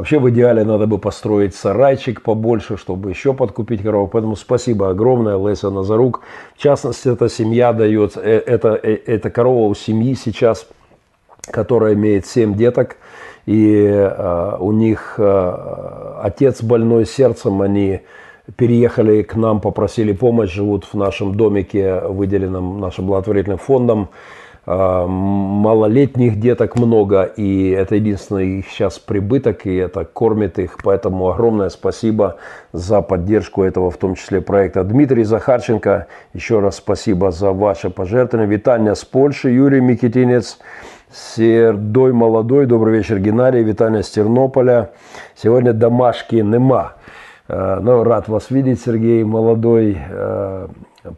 [0.01, 4.09] Вообще в идеале надо бы построить сарайчик побольше, чтобы еще подкупить корову.
[4.09, 6.23] Поэтому спасибо огромное, Леся Назарук.
[6.57, 10.67] В частности, эта семья дает, э, это, э, это корова у семьи сейчас,
[11.43, 12.97] которая имеет 7 деток.
[13.45, 18.01] И э, у них э, отец больной сердцем, они
[18.57, 24.09] переехали к нам, попросили помощь, живут в нашем домике, выделенном нашим благотворительным фондом.
[24.73, 30.77] А, малолетних деток много, и это единственный их сейчас прибыток, и это кормит их.
[30.85, 32.37] Поэтому огромное спасибо
[32.73, 34.85] за поддержку этого, в том числе проекта.
[34.85, 38.49] Дмитрий Захарченко, еще раз спасибо за ваше пожертвование.
[38.49, 40.61] Витание с Польши, Юрий Микитинец,
[41.11, 43.69] Сердой Молодой, добрый вечер, Геннадий,
[44.05, 44.93] с Тернополя.
[45.35, 46.93] Сегодня домашки нема.
[47.49, 49.99] А, ну, рад вас видеть, Сергей Молодой.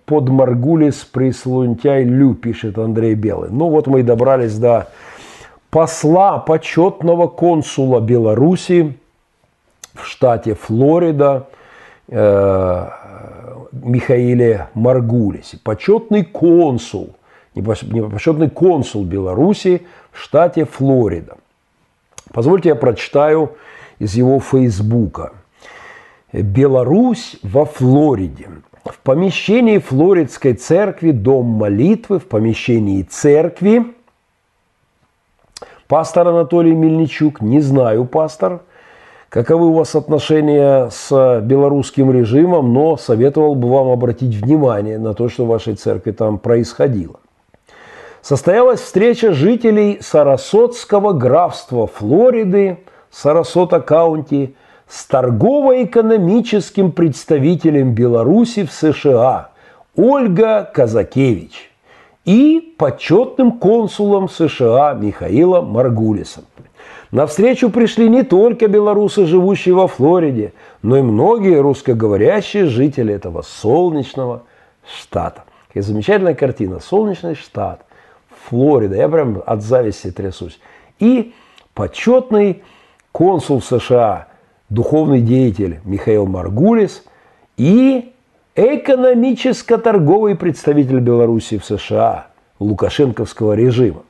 [0.04, 3.50] Под Маргулис прислунтяй лю, пишет Андрей Белый.
[3.50, 4.88] Ну вот мы и добрались до
[5.70, 8.96] посла почетного консула Беларуси
[9.94, 11.48] в штате Флорида
[12.08, 12.88] э,
[13.72, 15.58] Михаиле Маргулисе.
[15.64, 17.16] Почетный консул,
[17.54, 19.82] не почетный консул Беларуси
[20.12, 21.38] в штате Флорида.
[22.32, 23.56] Позвольте я прочитаю
[23.98, 25.32] из его фейсбука.
[26.32, 28.48] Беларусь во Флориде
[28.84, 33.84] в помещении Флоридской церкви дом молитвы, в помещении церкви.
[35.86, 38.62] Пастор Анатолий Мельничук, не знаю, пастор,
[39.28, 45.28] каковы у вас отношения с белорусским режимом, но советовал бы вам обратить внимание на то,
[45.28, 47.20] что в вашей церкви там происходило.
[48.22, 52.78] Состоялась встреча жителей Сарасотского графства Флориды,
[53.10, 54.54] Сарасота каунти,
[54.92, 59.48] с торгово-экономическим представителем Беларуси в США
[59.96, 61.70] Ольга Казакевич
[62.26, 66.44] и почетным консулом США Михаилом Маргулисом.
[67.10, 70.52] На встречу пришли не только белорусы, живущие во Флориде,
[70.82, 74.42] но и многие русскоговорящие жители этого солнечного
[74.86, 75.44] штата.
[75.68, 76.80] Какая замечательная картина.
[76.80, 77.80] Солнечный штат,
[78.44, 78.96] Флорида.
[78.96, 80.60] Я прям от зависти трясусь.
[80.98, 81.32] И
[81.72, 82.62] почетный
[83.10, 84.26] консул США
[84.72, 87.04] духовный деятель Михаил Маргулис
[87.56, 88.12] и
[88.54, 92.28] экономическо-торговый представитель Беларуси в США
[92.58, 94.02] Лукашенковского режима.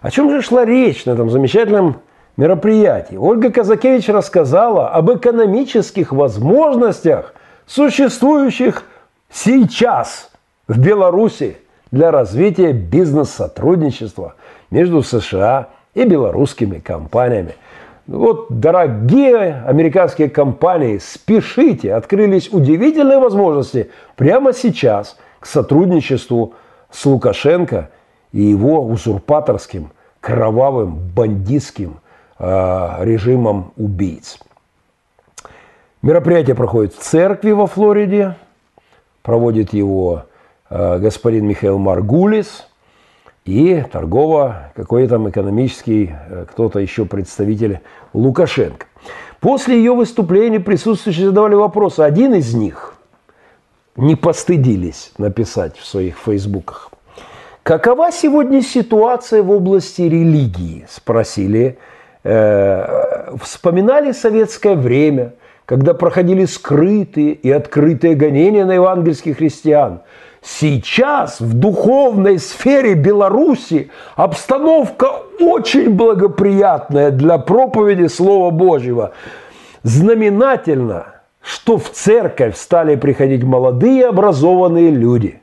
[0.00, 1.96] О чем же шла речь на этом замечательном
[2.38, 3.16] мероприятии?
[3.16, 7.34] Ольга Казакевич рассказала об экономических возможностях,
[7.66, 8.84] существующих
[9.30, 10.30] сейчас
[10.68, 11.58] в Беларуси
[11.90, 14.36] для развития бизнес-сотрудничества
[14.70, 17.54] между США и белорусскими компаниями–
[18.08, 26.54] вот, дорогие американские компании, спешите, открылись удивительные возможности прямо сейчас к сотрудничеству
[26.90, 27.90] с Лукашенко
[28.32, 29.90] и его узурпаторским,
[30.22, 32.00] кровавым, бандитским
[32.38, 34.38] э, режимом убийц.
[36.00, 38.36] Мероприятие проходит в церкви во Флориде,
[39.22, 40.24] проводит его
[40.70, 42.66] э, господин Михаил Маргулис–
[43.48, 47.80] и торгово какой там экономический, э, кто-то еще представитель
[48.12, 48.86] Лукашенко.
[49.40, 52.00] После ее выступления присутствующие задавали вопросы.
[52.00, 52.94] Один из них
[53.96, 56.90] не постыдились написать в своих фейсбуках.
[57.62, 60.84] Какова сегодня ситуация в области религии?
[60.86, 61.78] Спросили.
[62.24, 65.32] Э, вспоминали советское время,
[65.64, 70.02] когда проходили скрытые и открытые гонения на евангельских христиан–
[70.42, 75.10] Сейчас в духовной сфере Беларуси обстановка
[75.40, 79.12] очень благоприятная для проповеди Слова Божьего.
[79.82, 81.06] Знаменательно,
[81.40, 85.40] что в церковь стали приходить молодые образованные люди.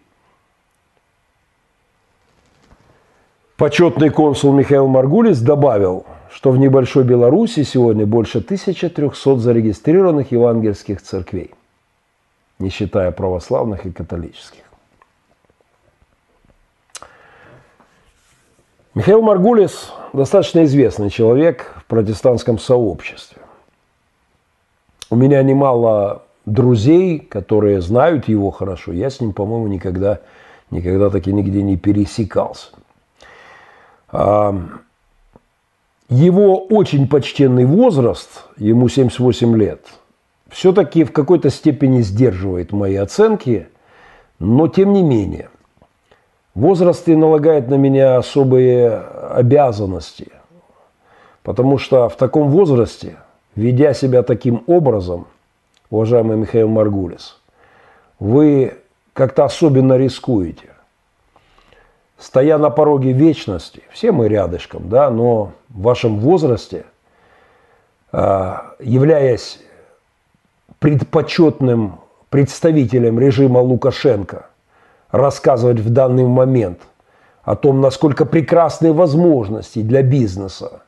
[3.58, 11.52] Почетный консул Михаил Маргулис добавил, что в небольшой Беларуси сегодня больше 1300 зарегистрированных евангельских церквей,
[12.60, 14.65] не считая православных и католических.
[18.96, 23.42] Михаил Маргулис достаточно известный человек в протестантском сообществе.
[25.10, 28.94] У меня немало друзей, которые знают его хорошо.
[28.94, 30.22] Я с ним, по-моему, никогда,
[30.72, 32.68] никогда таки нигде не пересекался.
[34.08, 34.58] А,
[36.08, 39.86] его очень почтенный возраст, ему 78 лет,
[40.50, 43.68] все-таки в какой-то степени сдерживает мои оценки,
[44.40, 45.50] но тем не менее,
[46.56, 49.00] Возраст и налагает на меня особые
[49.30, 50.32] обязанности,
[51.44, 53.18] потому что в таком возрасте,
[53.58, 55.28] ведя себя таким образом,
[55.90, 57.42] уважаемый Михаил Маргулис,
[58.20, 58.78] вы
[59.12, 60.70] как-то особенно рискуете.
[62.18, 66.86] Стоя на пороге вечности, все мы рядышком, да, но в вашем возрасте,
[68.14, 69.60] а, являясь
[70.80, 72.00] предпочетным
[72.30, 74.46] представителем режима Лукашенко–
[75.12, 76.80] рассказывать в данный момент
[77.44, 80.82] о том, насколько прекрасные возможности для бизнеса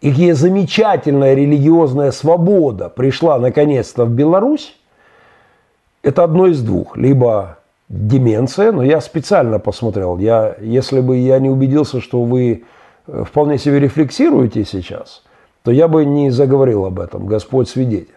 [0.00, 4.76] и какие замечательная религиозная свобода пришла наконец-то в Беларусь,
[6.02, 6.96] это одно из двух.
[6.96, 10.18] Либо деменция, но я специально посмотрел.
[10.18, 12.64] Я, если бы я не убедился, что вы
[13.06, 15.22] э, вполне себе рефлексируете сейчас,
[15.62, 17.26] то я бы не заговорил об этом.
[17.26, 18.14] Господь свидетель.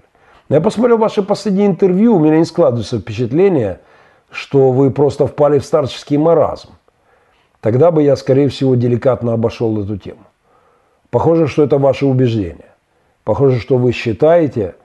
[0.50, 3.80] Но я посмотрел ваши последние интервью, у меня не складывается впечатление–
[4.32, 6.70] что вы просто впали в старческий маразм,
[7.62, 10.22] тогда бы я, скорее всего, деликатно обошел эту тему.
[11.10, 12.74] Похоже, что это ваше убеждение.
[13.24, 14.76] Похоже, что вы считаете,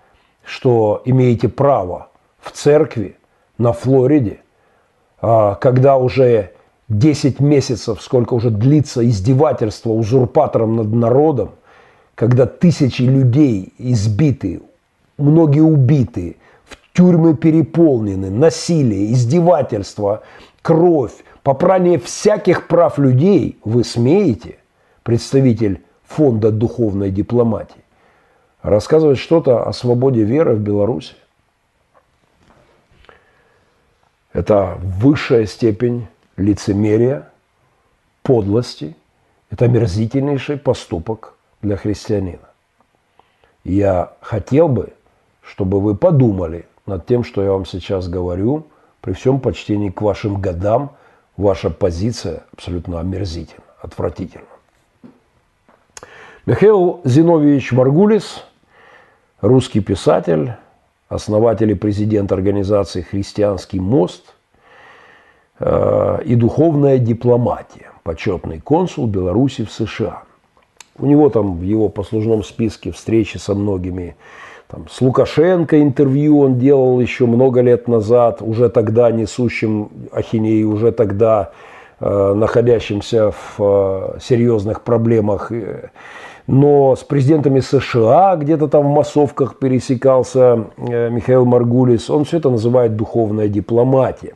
[0.44, 2.08] что имеете право
[2.40, 3.16] в церкви
[3.58, 4.40] на Флориде,
[5.20, 6.52] а, когда уже
[6.88, 11.52] 10 месяцев, сколько уже длится издевательство узурпатором над народом,
[12.14, 14.62] когда тысячи людей избиты,
[15.16, 16.36] многие убиты,
[16.94, 20.22] Тюрьмы переполнены, насилие, издевательство,
[20.62, 24.58] кровь, попрание всяких прав людей вы смеете,
[25.02, 27.82] представитель фонда духовной дипломатии,
[28.62, 31.16] рассказывать что-то о свободе веры в Беларуси?
[34.32, 36.06] Это высшая степень
[36.36, 37.28] лицемерия,
[38.22, 38.94] подлости.
[39.50, 42.48] Это мерзительнейший поступок для христианина.
[43.64, 44.92] Я хотел бы,
[45.42, 48.66] чтобы вы подумали– над тем, что я вам сейчас говорю,
[49.00, 50.92] при всем почтении к вашим годам,
[51.36, 54.46] ваша позиция абсолютно омерзительна, отвратительна.
[56.46, 58.44] Михаил Зиновьевич Маргулис,
[59.40, 60.52] русский писатель,
[61.08, 64.34] основатель и президент организации «Христианский мост»
[65.58, 70.24] э, и духовная дипломатия, почетный консул Беларуси в США.
[70.98, 74.16] У него там в его послужном списке встречи со многими
[74.74, 80.90] там, с Лукашенко интервью он делал еще много лет назад, уже тогда несущим ахинеи, уже
[80.90, 81.50] тогда
[82.00, 85.52] э, находящимся в э, серьезных проблемах.
[86.46, 92.10] Но с президентами США где-то там в массовках пересекался э, Михаил Маргулис.
[92.10, 94.34] Он все это называет духовная дипломатия.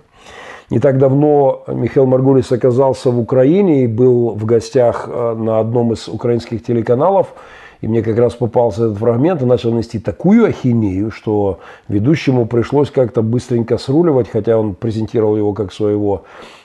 [0.70, 5.92] Не так давно Михаил Маргулис оказался в Украине и был в гостях э, на одном
[5.92, 7.26] из украинских телеканалов–
[7.80, 12.90] и мне как раз попался этот фрагмент и начал нести такую ахинею, что ведущему пришлось
[12.90, 16.24] как-то быстренько сруливать, хотя он презентировал его как своего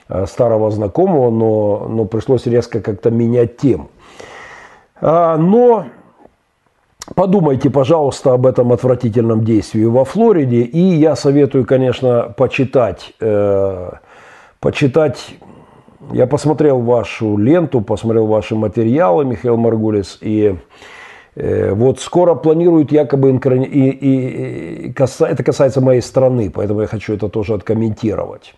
[0.09, 3.89] э, старого знакомого, но, но пришлось резко как-то менять тему.
[5.01, 5.85] А, но
[7.15, 10.61] Подумайте, пожалуйста, об этом отвратительном действии во Флориде.
[10.61, 13.91] И я советую, конечно, почитать, э,
[14.61, 15.35] почитать.
[16.13, 20.55] Я посмотрел вашу ленту, посмотрел ваши материалы, Михаил Маргулис, и
[21.35, 23.65] вот скоро планируют якобы инкрони...
[23.65, 28.53] и, и, и это касается моей страны, поэтому я хочу это тоже откомментировать.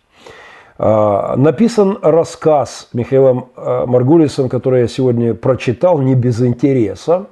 [0.78, 7.28] А, написан рассказ Михаилом а, Маргулисом, который я сегодня прочитал не без интереса.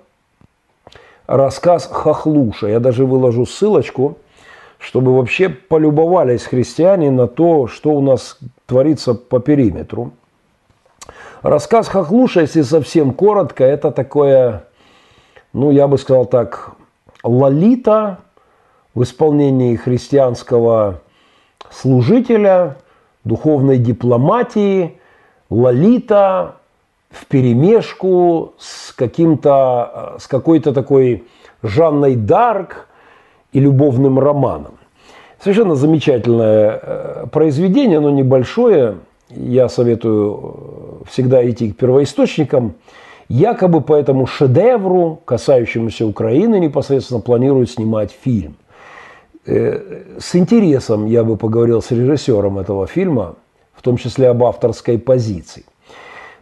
[1.28, 2.68] Рассказ Хохлуша.
[2.68, 4.18] Я даже выложу ссылочку,
[4.78, 10.11] чтобы вообще полюбовались христиане на то, что у нас творится по периметру.
[11.41, 14.64] Рассказ Хохлуша, если совсем коротко, это такое
[15.53, 16.71] ну, я бы сказал так,
[17.23, 18.19] лолита
[18.95, 21.01] в исполнении христианского
[21.69, 22.77] служителя,
[23.23, 24.99] духовной дипломатии,
[25.49, 26.55] лолита
[27.09, 31.23] в перемешку с каким-то, с какой-то такой
[31.61, 32.88] Жанной Дарк
[33.53, 34.73] и любовным романом.
[35.39, 38.97] Совершенно замечательное э, произведение, оно небольшое.
[39.30, 42.75] Я советую э, всегда идти к первоисточникам.
[43.34, 48.57] Якобы по этому шедевру, касающемуся Украины, непосредственно планируют снимать фильм.
[49.47, 53.34] Э, с интересом я бы поговорил с режиссером этого фильма,
[53.73, 55.65] в том числе об авторской позиции.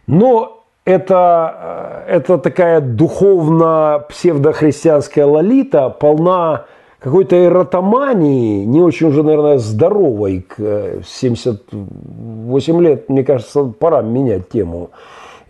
[0.06, 6.66] Но это, э, это такая духовно-псевдохристианская лолита, полна
[6.98, 10.42] какой-то эротомании, не очень уже, наверное, здоровой.
[10.42, 14.90] К 78 э, лет, мне кажется, пора менять тему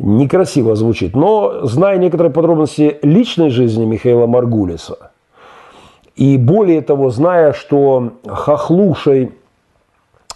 [0.03, 1.17] некрасиво звучит.
[1.17, 5.13] Но зная некоторые подробности личной жизни Михаила Маргулиса,
[6.17, 9.31] и более того, зная, что хохлушей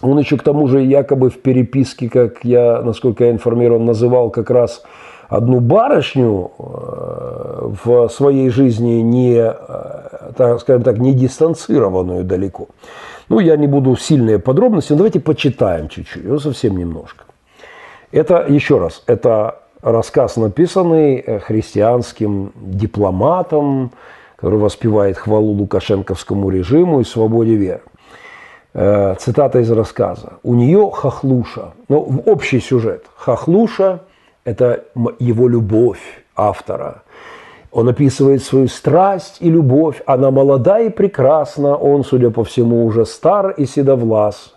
[0.00, 4.50] Он еще к тому же якобы в переписке, как я, насколько я информирован, называл как
[4.50, 4.82] раз
[5.28, 12.68] одну барышню э, в своей жизни не, э, так, скажем так, не дистанцированную далеко.
[13.28, 17.25] Ну, я не буду сильные подробности, но давайте почитаем чуть-чуть, совсем немножко.
[18.12, 23.92] Это, еще раз, это рассказ, написанный э, христианским дипломатом,
[24.36, 27.82] который воспевает хвалу лукашенковскому режиму и свободе веры.
[28.74, 30.34] Э, цитата из рассказа.
[30.42, 31.72] У нее хохлуша.
[31.88, 33.06] Ну, общий сюжет.
[33.16, 34.00] Хохлуша–
[34.44, 34.84] это
[35.18, 37.02] его любовь автора.
[37.72, 40.02] Он описывает свою страсть и любовь.
[40.06, 41.74] Она молода и прекрасна.
[41.76, 44.55] Он, судя по всему, уже стар и седовлас.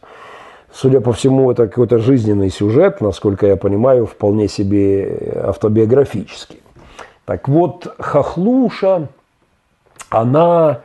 [0.73, 6.61] Судя по всему, это какой-то жизненный сюжет, насколько я понимаю, вполне себе автобиографический.
[7.25, 9.07] Так вот, Хохлуша,
[10.09, 10.81] она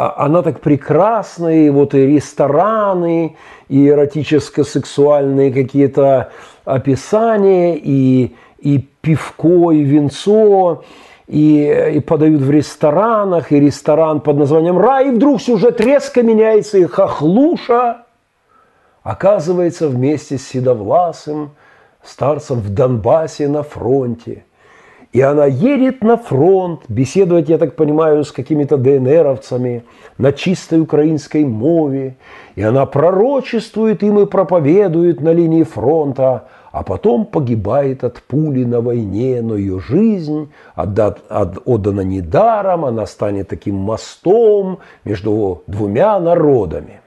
[0.00, 3.36] а, она так прекрасна, и вот и рестораны,
[3.68, 6.30] и эротическо-сексуальные какие-то
[6.64, 10.84] описания, и, и пивко, и венцо,
[11.26, 16.78] и, и подают в ресторанах, и ресторан под названием «Рай», и вдруг сюжет резко меняется,
[16.78, 18.04] и хохлуша
[19.02, 21.50] оказывается вместе с Седовласым,
[22.02, 24.44] старцем в Донбассе на фронте–
[25.12, 29.82] и она едет на фронт, беседовать, я так понимаю, с какими-то ДНРовцами
[30.18, 32.16] на чистой украинской мове.
[32.54, 38.80] И она пророчествует им и проповедует на линии фронта, а потом погибает от пули на
[38.80, 41.18] войне, но ее жизнь отдат,
[41.64, 47.00] отдана недаром, она станет таким мостом между двумя народами.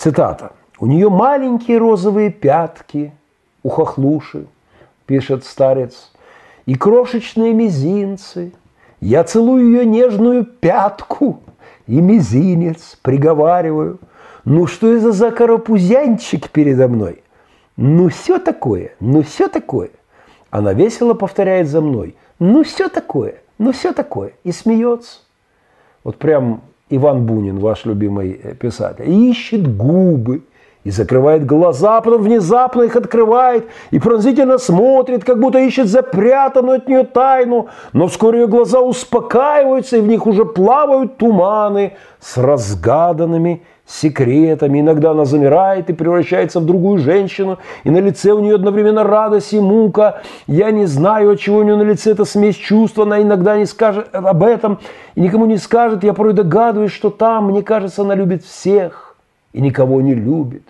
[0.00, 0.52] Цитата.
[0.78, 3.12] «У нее маленькие розовые пятки,
[3.62, 4.46] у хохлуши,
[5.04, 6.10] пишет старец,
[6.64, 8.54] и крошечные мизинцы.
[9.02, 11.42] Я целую ее нежную пятку
[11.86, 13.98] и мизинец, приговариваю.
[14.46, 17.22] Ну что это за карапузянчик передо мной?
[17.76, 19.90] Ну все такое, ну все такое.
[20.48, 22.16] Она весело повторяет за мной.
[22.38, 24.32] Ну все такое, ну все такое.
[24.44, 25.18] И смеется.
[26.04, 30.42] Вот прям Иван Бунин, ваш любимый писатель, ищет губы,
[30.82, 36.78] и закрывает глаза, а потом внезапно их открывает и пронзительно смотрит, как будто ищет запрятанную
[36.78, 42.38] от нее тайну, но вскоре ее глаза успокаиваются, и в них уже плавают туманы с
[42.38, 44.80] разгаданными секретами.
[44.80, 49.52] Иногда она замирает и превращается в другую женщину, и на лице у нее одновременно радость
[49.52, 50.22] и мука.
[50.46, 53.66] Я не знаю, от чего у нее на лице эта смесь чувств, она иногда не
[53.66, 54.78] скажет об этом
[55.16, 56.04] и никому не скажет.
[56.04, 59.16] Я порой догадываюсь, что там, мне кажется, она любит всех
[59.52, 60.62] и никого не любит.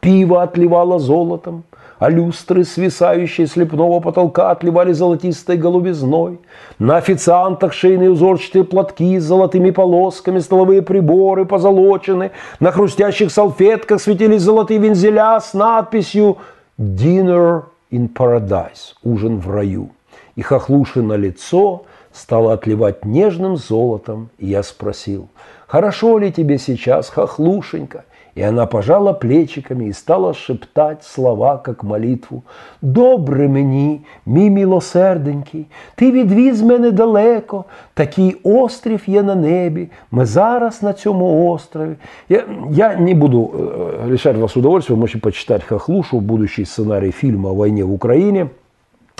[0.00, 1.64] Пиво отливало золотом,
[1.98, 6.38] а люстры, свисающие с лепного потолка, отливали золотистой голубизной.
[6.78, 12.30] На официантах шейные узорчатые платки с золотыми полосками, столовые приборы позолочены.
[12.60, 16.38] На хрустящих салфетках светились золотые вензеля с надписью
[16.78, 19.90] «Dinner in Paradise»– «Ужин в раю».
[20.36, 25.28] И хохлуши на лицо стало отливать нежным золотом, и я спросил–
[25.68, 28.04] хорошо ли тебе сейчас, хохлушенька?»
[28.37, 32.43] И она пожала плечиками и стала шептать слова, как молитву.
[32.81, 35.65] «Добре мені, мій милосерденький,
[35.95, 41.95] ти відвіз мене далеко, такий острів є на небі, ми зараз на цьому острові».
[42.29, 47.49] Я, я не буду э, лишать вас удовольствия, вы можете почитать Хохлушу, будущий сценарий фильма
[47.49, 48.47] о войне в Украине.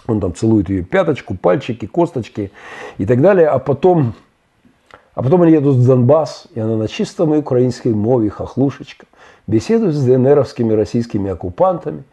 [0.07, 2.51] Он там целует ее пяточку, пальчики, косточки
[2.97, 3.47] и так далее.
[3.47, 4.13] А потом
[5.18, 9.06] а потом они едут в Донбасс, и она на чистом украинской мове, хохлушечка,
[9.48, 12.04] беседует с ДНРовскими российскими оккупантами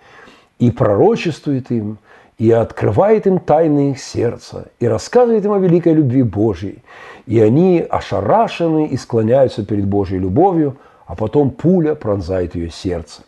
[0.57, 1.99] и пророчествует им,
[2.39, 6.81] и открывает им тайны их сердца, и рассказывает им о великой любви Божьей.
[7.27, 13.21] И они ошарашены и склоняются перед Божьей любовью, а потом пуля пронзает ее сердце.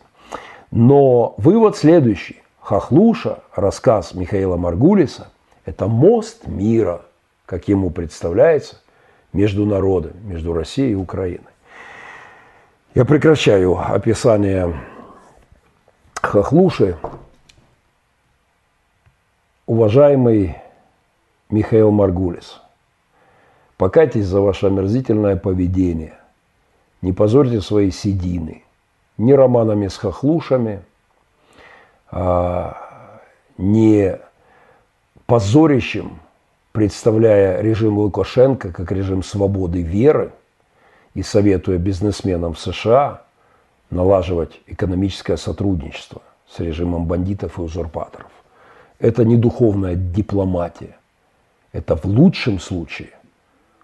[0.72, 2.42] Но вывод следующий.
[2.58, 5.28] Хохлуша, рассказ Михаила Маргулиса,
[5.64, 7.02] это мост мира,
[7.46, 8.78] как ему представляется–
[9.32, 11.52] между народами, между Россией и Украиной.
[12.94, 14.74] Я прекращаю описание
[16.20, 16.96] Хохлуши.
[19.66, 20.56] Уважаемый
[21.50, 22.60] Михаил Маргулис,
[23.76, 26.18] покайтесь за ваше омерзительное поведение.
[27.02, 28.64] Не позорьте свои седины
[29.18, 30.82] ни романами с хохлушами,
[32.10, 33.20] а,
[33.58, 34.18] не
[35.26, 36.20] позорищем
[36.78, 40.30] представляя режим Лукашенко как режим свободы веры
[41.14, 43.22] и советуя бизнесменам в США
[43.90, 48.30] налаживать экономическое сотрудничество с режимом бандитов и узурпаторов.
[49.00, 50.96] Это не духовная дипломатия.
[51.72, 53.10] Это в лучшем случае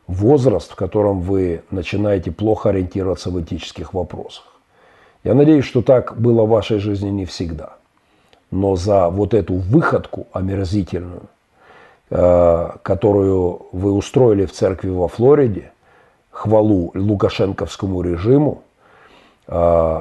[0.06, 4.44] возраст, в котором вы начинаете плохо ориентироваться в этических вопросах.
[5.24, 7.72] Я надеюсь, что так было в вашей жизни не всегда.
[8.52, 11.22] Но за вот эту выходку омерзительную,
[12.08, 15.72] которую вы устроили в церкви во Флориде,
[16.34, 18.62] хвалу лукашенковскому режиму,
[19.46, 20.00] э,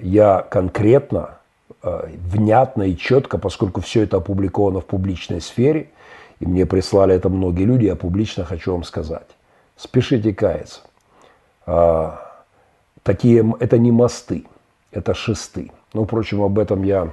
[0.00, 1.38] я конкретно,
[1.82, 5.88] э, внятно и четко, поскольку все это опубликовано в публичной сфере,
[6.38, 9.26] и мне прислали это многие люди, я публично хочу вам сказать.
[9.76, 10.80] Спешите каяться.
[13.02, 14.44] Такие, это не мосты,
[14.90, 15.70] это шесты.
[15.94, 17.10] Ну, впрочем, об этом я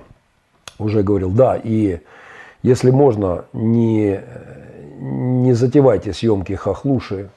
[0.77, 1.31] уже говорил.
[1.31, 1.99] Да, и
[2.68, 4.22] если можно, не,
[4.99, 7.30] не затевайте съемки хохлуши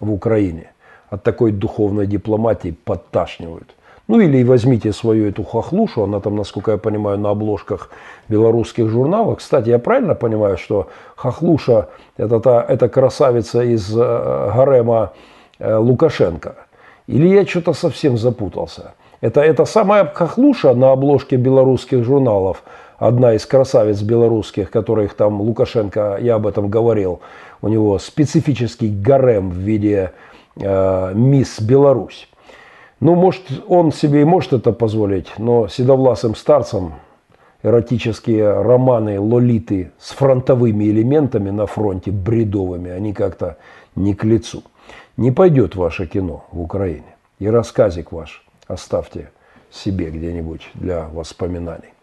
[0.00, 0.72] в Украине.
[1.10, 3.74] От такой духовной дипломатии подташнивают.
[4.08, 7.90] Ну или возьмите свою эту хохлушу, она там, насколько я понимаю, на обложках
[8.28, 9.38] белорусских журналов.
[9.38, 15.12] Кстати, я правильно понимаю, что хохлуша это, та, это красавица из э, гарема
[15.58, 16.54] э, Лукашенко?
[17.08, 18.94] Или я что-то совсем запутался?
[19.20, 22.62] Это, это самая хохлуша на обложке белорусских журналов,
[22.98, 27.20] одна из красавиц белорусских, которых там Лукашенко, я об этом говорил,
[27.62, 30.12] у него специфический гарем в виде
[30.56, 32.28] э, мисс Беларусь.
[33.00, 36.94] Ну, может, он себе и может это позволить, но седовласым старцам
[37.62, 43.58] эротические романы Лолиты с фронтовыми элементами на фронте, бредовыми, они как-то
[43.96, 44.62] не к лицу.
[45.16, 47.16] Не пойдет ваше кино в Украине.
[47.38, 49.30] И рассказик ваш оставьте
[49.70, 51.95] себе где-нибудь для воспоминаний.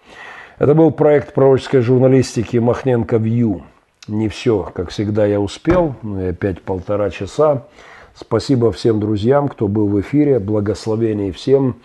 [0.63, 3.63] Это был проект пророческой журналистики Махненко Вью.
[4.07, 7.63] Не все, как всегда, я успел, но и опять полтора часа.
[8.15, 10.39] Спасибо всем друзьям, кто был в эфире.
[10.39, 11.81] Благословений всем.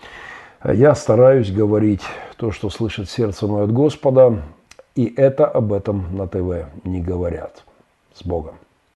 [0.63, 2.03] Я стараюсь говорить
[2.37, 4.43] то, что слышит сердце мое от Господа.
[4.95, 7.65] И это об этом на ТВ не говорят.
[8.13, 8.55] С Богом.